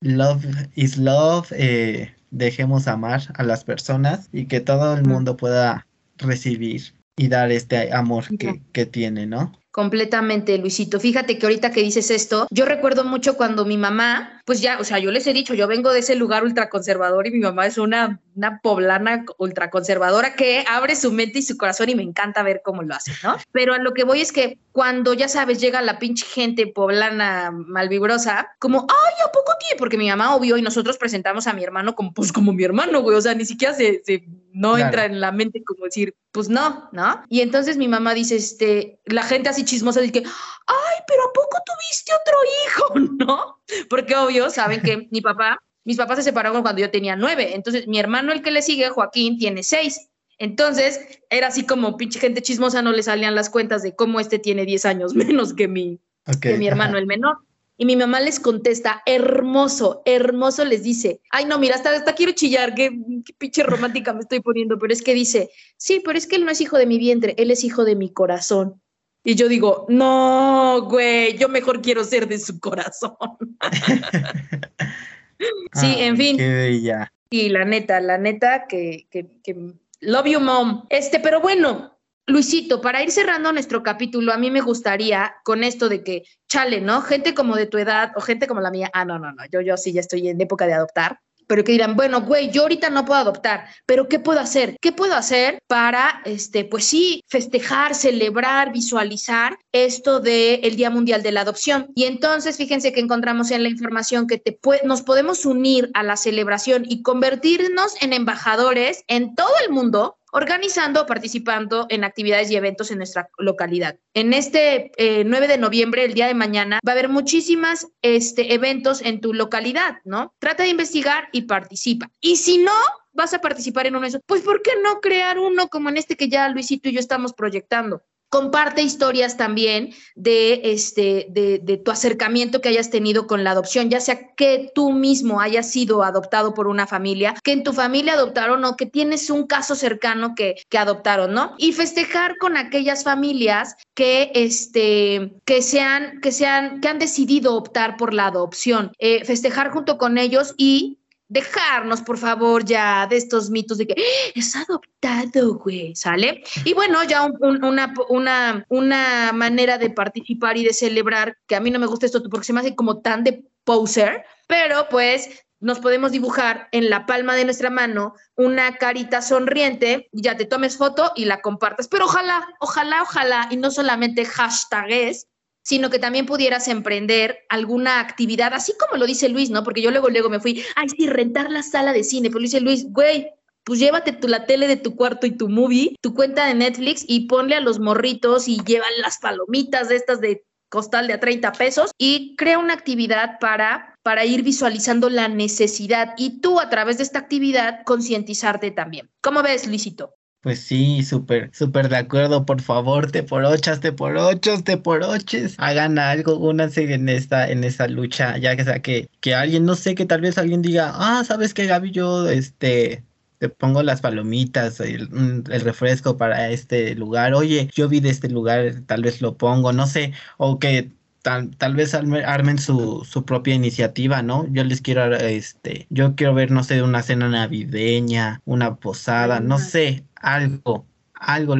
[0.00, 5.86] love is love, eh, dejemos amar a las personas y que todo el mundo pueda
[6.18, 9.52] recibir y dar este amor que, que tiene, ¿no?
[9.70, 11.00] Completamente, Luisito.
[11.00, 14.84] Fíjate que ahorita que dices esto, yo recuerdo mucho cuando mi mamá, pues ya, o
[14.84, 17.78] sea, yo les he dicho, yo vengo de ese lugar ultraconservador y mi mamá es
[17.78, 22.62] una, una poblana ultraconservadora que abre su mente y su corazón y me encanta ver
[22.64, 23.36] cómo lo hace, ¿no?
[23.50, 27.50] Pero a lo que voy es que cuando, ya sabes, llega la pinche gente poblana
[27.50, 29.80] malvibrosa, como, ay, ¿a poco tiene?
[29.80, 33.00] Porque mi mamá obvio y nosotros presentamos a mi hermano como, pues como mi hermano,
[33.00, 34.22] güey, o sea, ni siquiera se, se
[34.52, 37.22] no entra en la mente como decir, pues no, ¿no?
[37.28, 40.28] Y entonces mi mamá dice, este, la gente así chismosa dice que,
[40.66, 42.36] ay, pero ¿a poco tuviste otro
[42.66, 42.94] hijo?
[43.26, 43.62] ¿No?
[43.88, 47.86] Porque obvio, saben que mi papá, mis papás se separaron cuando yo tenía nueve, entonces
[47.86, 50.08] mi hermano, el que le sigue, Joaquín, tiene seis.
[50.38, 54.38] Entonces, era así como pinche gente chismosa, no le salían las cuentas de cómo este
[54.38, 56.00] tiene diez años menos que mi,
[56.40, 57.38] que mi hermano, el menor.
[57.78, 62.32] Y mi mamá les contesta, hermoso, hermoso les dice, ay no, mira, hasta, hasta quiero
[62.32, 62.90] chillar, qué,
[63.24, 66.46] qué, pinche romántica me estoy poniendo, pero es que dice, sí, pero es que él
[66.46, 68.80] no es hijo de mi vientre, él es hijo de mi corazón.
[69.28, 73.16] Y yo digo, no, güey, yo mejor quiero ser de su corazón.
[75.72, 76.36] sí, en fin.
[76.36, 77.12] Qué bella.
[77.28, 80.86] Y la neta, la neta, que, que, que love you, mom.
[80.90, 85.88] Este, pero bueno, Luisito, para ir cerrando nuestro capítulo, a mí me gustaría con esto
[85.88, 87.00] de que, chale, ¿no?
[87.00, 89.60] Gente como de tu edad o gente como la mía, ah, no, no, no, yo,
[89.60, 92.90] yo sí ya estoy en época de adoptar, pero que dirán, bueno, güey, yo ahorita
[92.90, 94.76] no puedo adoptar, pero ¿qué puedo hacer?
[94.80, 101.22] ¿Qué puedo hacer para, este, pues sí, festejar, celebrar, visualizar esto del el Día Mundial
[101.22, 101.88] de la Adopción?
[101.94, 106.16] Y entonces, fíjense que encontramos en la información que te nos podemos unir a la
[106.16, 112.56] celebración y convertirnos en embajadores en todo el mundo organizando o participando en actividades y
[112.56, 113.98] eventos en nuestra localidad.
[114.12, 118.52] En este 9 eh, de noviembre, el día de mañana, va a haber muchísimas este,
[118.52, 120.34] eventos en tu localidad, ¿no?
[120.38, 122.10] Trata de investigar y participa.
[122.20, 122.74] Y si no,
[123.14, 125.96] vas a participar en uno de esos, pues ¿por qué no crear uno como en
[125.96, 128.02] este que ya Luisito y yo estamos proyectando?
[128.36, 133.88] Comparte historias también de, este, de, de, tu acercamiento que hayas tenido con la adopción,
[133.88, 138.12] ya sea que tú mismo hayas sido adoptado por una familia, que en tu familia
[138.12, 141.54] adoptaron o que tienes un caso cercano que, que adoptaron, ¿no?
[141.56, 147.96] Y festejar con aquellas familias que, este, que, sean, que, sean, que han decidido optar
[147.96, 150.98] por la adopción, eh, festejar junto con ellos y
[151.28, 154.32] dejarnos, por favor, ya de estos mitos de que ¡Ah!
[154.34, 156.42] es adoptado, güey, ¿sale?
[156.64, 161.70] Y bueno, ya una, una, una manera de participar y de celebrar, que a mí
[161.70, 165.80] no me gusta esto porque se me hace como tan de poser, pero pues nos
[165.80, 171.12] podemos dibujar en la palma de nuestra mano una carita sonriente, ya te tomes foto
[171.16, 175.26] y la compartas, pero ojalá, ojalá, ojalá, y no solamente hashtags,
[175.66, 179.64] sino que también pudieras emprender alguna actividad, así como lo dice Luis, ¿no?
[179.64, 182.60] Porque yo luego, luego me fui, ay, sí, rentar la sala de cine, pero dice
[182.60, 183.30] Luis, güey,
[183.64, 187.04] pues llévate tu, la tele de tu cuarto y tu movie, tu cuenta de Netflix
[187.08, 191.20] y ponle a los morritos y llevan las palomitas de estas de costal de a
[191.20, 196.70] 30 pesos y crea una actividad para, para ir visualizando la necesidad y tú a
[196.70, 199.10] través de esta actividad concientizarte también.
[199.20, 200.14] ¿Cómo ves, Luisito?
[200.40, 202.46] Pues sí, súper, súper de acuerdo.
[202.46, 205.56] Por favor, te por ochas, te por ochos, te por oches.
[205.58, 208.38] Hagan algo, únanse en esta, en esta lucha.
[208.38, 211.52] Ya que sea que, que alguien, no sé, que tal vez alguien diga, ah, ¿sabes
[211.52, 211.90] qué, Gaby?
[211.90, 213.04] Yo, este,
[213.38, 217.34] te pongo las palomitas, el, mm, el, refresco para este lugar.
[217.34, 220.12] Oye, yo vi de este lugar, tal vez lo pongo, no sé.
[220.38, 220.92] O que
[221.26, 224.46] tal, tal vez armen su, su, propia iniciativa, ¿no?
[224.52, 229.58] Yo les quiero, este, yo quiero ver, no sé, una cena navideña, una posada, no
[229.58, 231.56] sé, algo, algo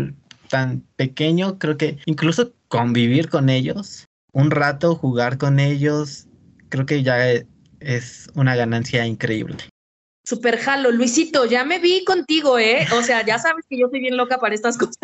[0.50, 6.28] tan pequeño, creo que incluso convivir con ellos, un rato jugar con ellos,
[6.68, 7.18] creo que ya
[7.80, 9.56] es una ganancia increíble.
[10.22, 12.86] Super jalo, Luisito, ya me vi contigo, ¿eh?
[12.96, 14.96] O sea, ya sabes que yo soy bien loca para estas cosas.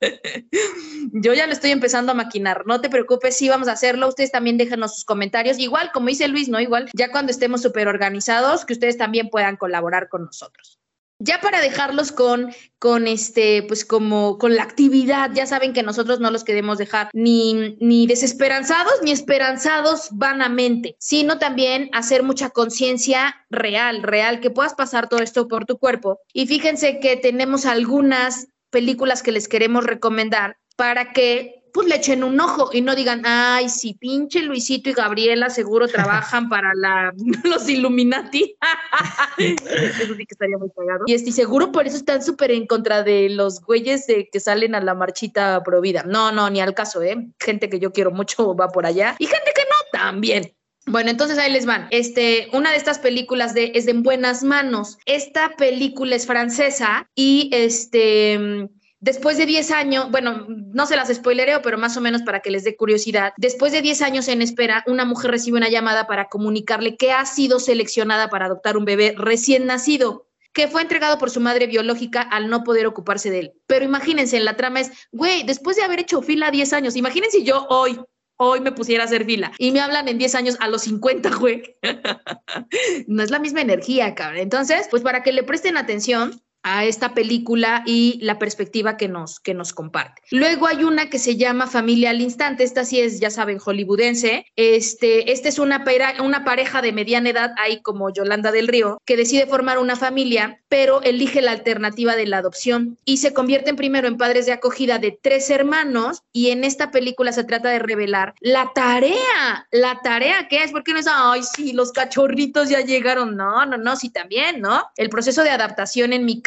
[1.12, 2.66] yo ya lo estoy empezando a maquinar.
[2.66, 4.08] No te preocupes, sí vamos a hacerlo.
[4.08, 5.58] Ustedes también déjenos sus comentarios.
[5.58, 6.60] Igual, como dice Luis, ¿no?
[6.60, 10.80] Igual, ya cuando estemos súper organizados, que ustedes también puedan colaborar con nosotros.
[11.22, 16.18] Ya para dejarlos con, con este, pues como con la actividad, ya saben que nosotros
[16.18, 23.36] no los queremos dejar ni, ni desesperanzados ni esperanzados vanamente, sino también hacer mucha conciencia
[23.50, 26.20] real, real, que puedas pasar todo esto por tu cuerpo.
[26.32, 32.24] Y fíjense que tenemos algunas películas que les queremos recomendar para que pues le echen
[32.24, 37.12] un ojo y no digan, ay, sí, pinche Luisito y Gabriela seguro trabajan para la,
[37.44, 38.56] los Illuminati.
[39.38, 41.04] eso sí que estaría muy pagado.
[41.06, 44.74] Y estoy seguro por eso están súper en contra de los güeyes de que salen
[44.74, 46.04] a la marchita pro vida.
[46.06, 47.28] No, no, ni al caso, ¿eh?
[47.38, 50.52] Gente que yo quiero mucho va por allá y gente que no, también.
[50.86, 51.88] Bueno, entonces ahí les van.
[51.90, 54.98] Este, una de estas películas de, es de En Buenas Manos.
[55.06, 58.68] Esta película es francesa y este
[59.02, 62.50] Después de 10 años, bueno, no se las spoilereo, pero más o menos para que
[62.50, 66.28] les dé curiosidad, después de 10 años en espera, una mujer recibe una llamada para
[66.28, 71.30] comunicarle que ha sido seleccionada para adoptar un bebé recién nacido que fue entregado por
[71.30, 73.52] su madre biológica al no poder ocuparse de él.
[73.66, 77.66] Pero imagínense, la trama es, güey, después de haber hecho fila 10 años, imagínense yo
[77.70, 77.98] hoy,
[78.42, 81.36] hoy me pusiera a hacer fila y me hablan en 10 años a los 50,
[81.36, 81.76] güey.
[83.06, 84.40] no es la misma energía, cabrón.
[84.40, 89.40] Entonces, pues para que le presten atención, a esta película y la perspectiva que nos,
[89.40, 90.22] que nos comparte.
[90.30, 94.46] Luego hay una que se llama Familia al Instante, esta sí es, ya saben, hollywoodense.
[94.56, 95.84] Este, esta es una,
[96.22, 100.60] una pareja de mediana edad, ahí como Yolanda del Río, que decide formar una familia,
[100.68, 104.98] pero elige la alternativa de la adopción y se convierten primero en padres de acogida
[104.98, 110.48] de tres hermanos y en esta película se trata de revelar la tarea, la tarea
[110.48, 114.10] que es, porque no es, ay, sí, los cachorritos ya llegaron, no, no, no, sí
[114.10, 114.84] también, ¿no?
[114.96, 116.40] El proceso de adaptación en mi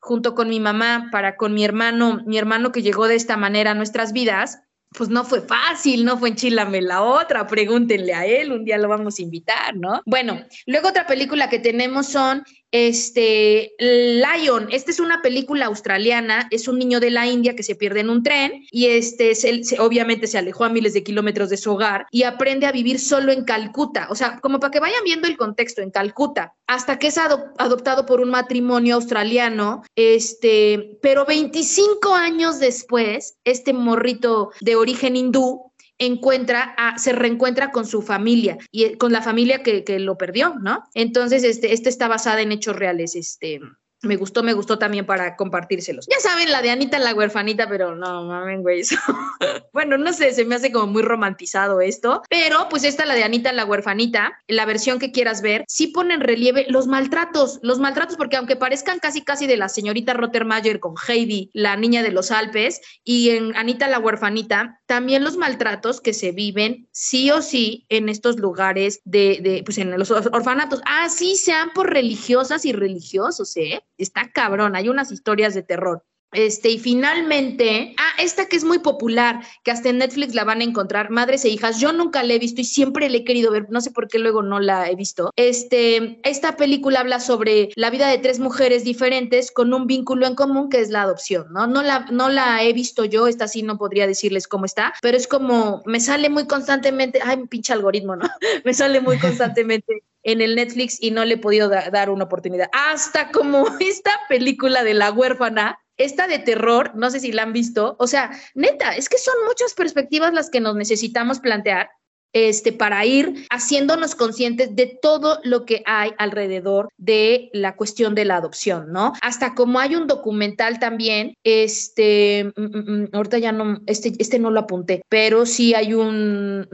[0.00, 3.72] junto con mi mamá para con mi hermano, mi hermano que llegó de esta manera
[3.72, 4.60] a nuestras vidas,
[4.96, 8.88] pues no fue fácil, no fue enchilame la otra, pregúntenle a él, un día lo
[8.88, 10.02] vamos a invitar, ¿no?
[10.04, 16.66] Bueno, luego otra película que tenemos son este, Lion, esta es una película australiana, es
[16.68, 19.34] un niño de la India que se pierde en un tren y este,
[19.78, 23.30] obviamente se alejó a miles de kilómetros de su hogar y aprende a vivir solo
[23.30, 27.08] en Calcuta, o sea, como para que vayan viendo el contexto, en Calcuta, hasta que
[27.08, 35.16] es adoptado por un matrimonio australiano, este, pero 25 años después, este morrito de origen
[35.16, 35.71] hindú
[36.06, 40.16] encuentra, a, se reencuentra con su familia y eh, con la familia que, que lo
[40.18, 40.84] perdió, ¿no?
[40.94, 43.60] Entonces, este, este está basada en hechos reales, este,
[44.02, 46.06] me gustó, me gustó también para compartírselos.
[46.10, 48.82] Ya saben, la de Anita la huerfanita, pero no mamen, güey.
[49.72, 53.24] bueno, no sé, se me hace como muy romantizado esto, pero pues esta, la de
[53.24, 57.78] Anita la huerfanita, la versión que quieras ver, sí pone en relieve los maltratos, los
[57.78, 62.10] maltratos, porque aunque parezcan casi casi de la señorita Rottermayer con Heidi, la niña de
[62.10, 67.40] los Alpes, y en Anita la huerfanita, también los maltratos que se viven sí o
[67.40, 72.72] sí en estos lugares de, de pues en los orfanatos, así sean por religiosas y
[72.72, 73.84] religiosos, ¿eh?
[73.98, 76.04] Está cabrón, hay unas historias de terror.
[76.32, 80.62] Este, y finalmente, ah, esta que es muy popular, que hasta en Netflix la van
[80.62, 83.52] a encontrar, Madres e Hijas, yo nunca la he visto y siempre la he querido
[83.52, 85.30] ver, no sé por qué luego no la he visto.
[85.36, 90.34] Este, esta película habla sobre la vida de tres mujeres diferentes con un vínculo en
[90.34, 91.66] común que es la adopción, ¿no?
[91.66, 95.18] No la, no la he visto yo, esta sí no podría decirles cómo está, pero
[95.18, 98.26] es como, me sale muy constantemente, ay, pinche algoritmo, ¿no?
[98.64, 102.68] me sale muy constantemente en el Netflix y no le he podido dar una oportunidad.
[102.72, 107.52] Hasta como esta película de la huérfana, esta de terror, no sé si la han
[107.52, 111.90] visto, o sea, neta, es que son muchas perspectivas las que nos necesitamos plantear
[112.32, 118.24] este, para ir haciéndonos conscientes de todo lo que hay alrededor de la cuestión de
[118.24, 119.12] la adopción, ¿no?
[119.20, 124.38] Hasta como hay un documental también, este, mm, mm, mm, ahorita ya no, este, este
[124.38, 126.68] no lo apunté, pero sí hay un,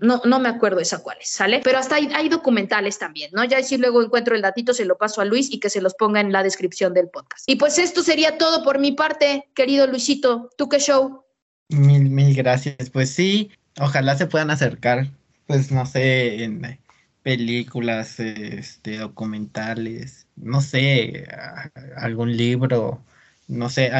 [0.00, 1.60] no, no me acuerdo esa cuál es, ¿sale?
[1.64, 3.44] Pero hasta hay, hay documentales también, ¿no?
[3.44, 5.94] Ya si luego encuentro el datito, se lo paso a Luis y que se los
[5.94, 7.48] ponga en la descripción del podcast.
[7.48, 10.50] Y pues esto sería todo por mi parte, querido Luisito.
[10.56, 11.24] ¿Tú qué show?
[11.68, 12.90] Mil, mil gracias.
[12.90, 13.50] Pues sí,
[13.80, 15.08] Ojalá se puedan acercar,
[15.46, 16.78] pues no sé, en
[17.22, 21.26] películas, este, documentales, no sé,
[21.96, 23.02] algún libro,
[23.48, 23.90] no sé,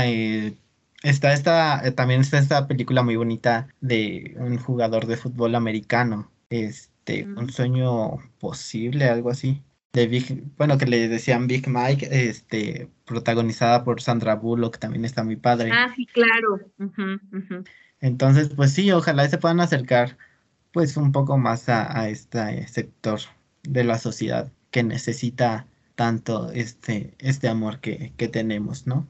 [1.02, 6.30] está esta, eh, también está esta película muy bonita de un jugador de fútbol americano,
[6.50, 7.38] este, Mm.
[7.38, 9.62] un sueño posible, algo así.
[9.92, 15.22] De Big, bueno, que le decían Big Mike, este, protagonizada por Sandra Bullock, también está
[15.22, 15.70] muy padre.
[15.72, 16.60] Ah, sí, claro.
[18.04, 20.18] Entonces, pues sí, ojalá se puedan acercar
[20.72, 23.18] pues un poco más a, a este sector
[23.62, 29.06] de la sociedad que necesita tanto este, este amor que, que tenemos, ¿no?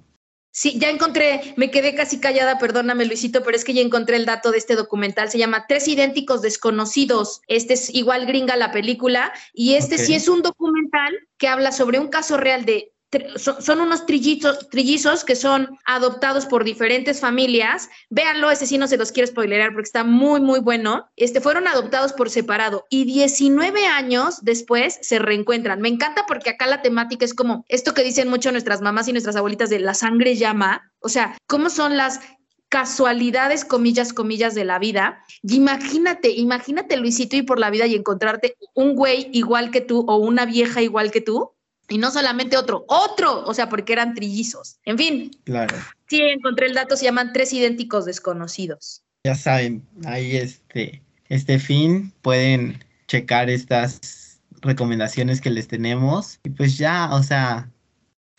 [0.52, 4.26] Sí, ya encontré, me quedé casi callada, perdóname Luisito, pero es que ya encontré el
[4.26, 9.32] dato de este documental, se llama Tres idénticos desconocidos, este es igual gringa la película,
[9.52, 12.93] y este sí es un documental que habla sobre un caso real de...
[13.36, 17.88] son unos trillizos, trillizos que son adoptados por diferentes familias.
[18.10, 21.10] Véanlo, ese sí no se los quiero spoilerar porque está muy, muy bueno.
[21.16, 25.80] Este, fueron adoptados por separado y 19 años después se reencuentran.
[25.80, 29.12] Me encanta porque acá la temática es como esto que dicen mucho nuestras mamás y
[29.12, 30.92] nuestras abuelitas de la sangre llama.
[31.00, 32.20] O sea, cómo son las
[32.74, 35.22] casualidades, comillas, comillas, de la vida.
[35.42, 40.04] Y imagínate, imagínate, Luisito, ir por la vida y encontrarte un güey igual que tú
[40.08, 41.52] o una vieja igual que tú.
[41.88, 44.78] Y no solamente otro, otro, o sea, porque eran trillizos.
[44.84, 45.76] En fin, Claro,
[46.08, 49.02] sí, encontré el dato, se llaman tres idénticos desconocidos.
[49.24, 56.78] ya saben, ahí este, este fin pueden checar estas recomendaciones que les tenemos y pues
[56.78, 57.70] ya, o sea,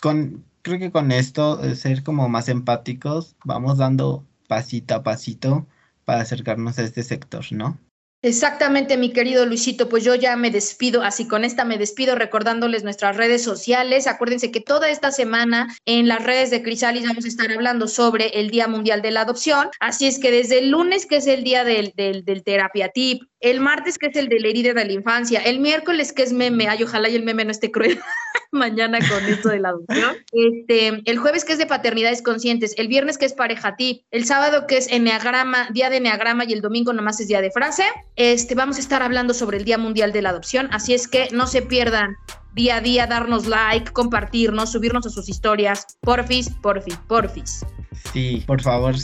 [0.02, 5.68] con, creo que con esto, ser como más empáticos, vamos dando pasito a pasito
[6.04, 7.80] para acercarnos a este sector, ¿no?
[8.26, 12.84] Exactamente, mi querido Luisito, pues yo ya me despido, así con esta me despido recordándoles
[12.84, 14.08] nuestras redes sociales.
[14.08, 18.30] Acuérdense que toda esta semana en las redes de Crisalis vamos a estar hablando sobre
[18.40, 19.70] el Día Mundial de la Adopción.
[19.80, 23.22] Así es que desde el lunes, que es el día del, del, del terapia tip,
[23.46, 26.34] el martes, que es el de la herida de la infancia, el miércoles, que es
[26.34, 28.00] meme, ay, ojalá y el meme no esté cruel
[28.52, 32.88] mañana con esto de la adopción, este, el jueves, que es de paternidades conscientes, el
[32.88, 36.62] viernes, que es pareja tip, el sábado, que es enneagrama, día de enneagrama, y el
[36.62, 37.84] domingo nomás es día de frase.
[38.16, 41.28] Este, vamos a estar hablando sobre el Día Mundial de la Adopción, así es que
[41.32, 42.16] no se pierdan
[42.56, 47.66] día a día, darnos like, compartirnos, subirnos a sus historias, porfis, porfis, porfis.
[48.14, 48.96] Sí, por favor,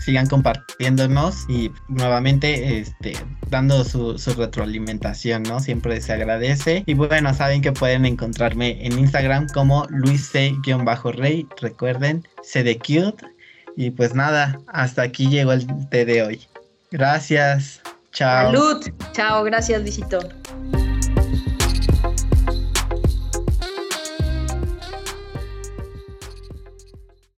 [0.00, 3.14] sigan compartiéndonos y nuevamente este,
[3.48, 5.58] dando su, su retroalimentación, ¿no?
[5.58, 6.84] Siempre se agradece.
[6.86, 11.48] Y bueno, saben que pueden encontrarme en Instagram como luisc-rey.
[11.60, 13.26] Recuerden, C de cute.
[13.76, 16.40] Y pues nada, hasta aquí llegó el té de hoy.
[16.90, 17.80] Gracias.
[18.12, 18.52] Chao.
[18.52, 18.86] Salud.
[19.12, 20.20] Chao, gracias, Luisito.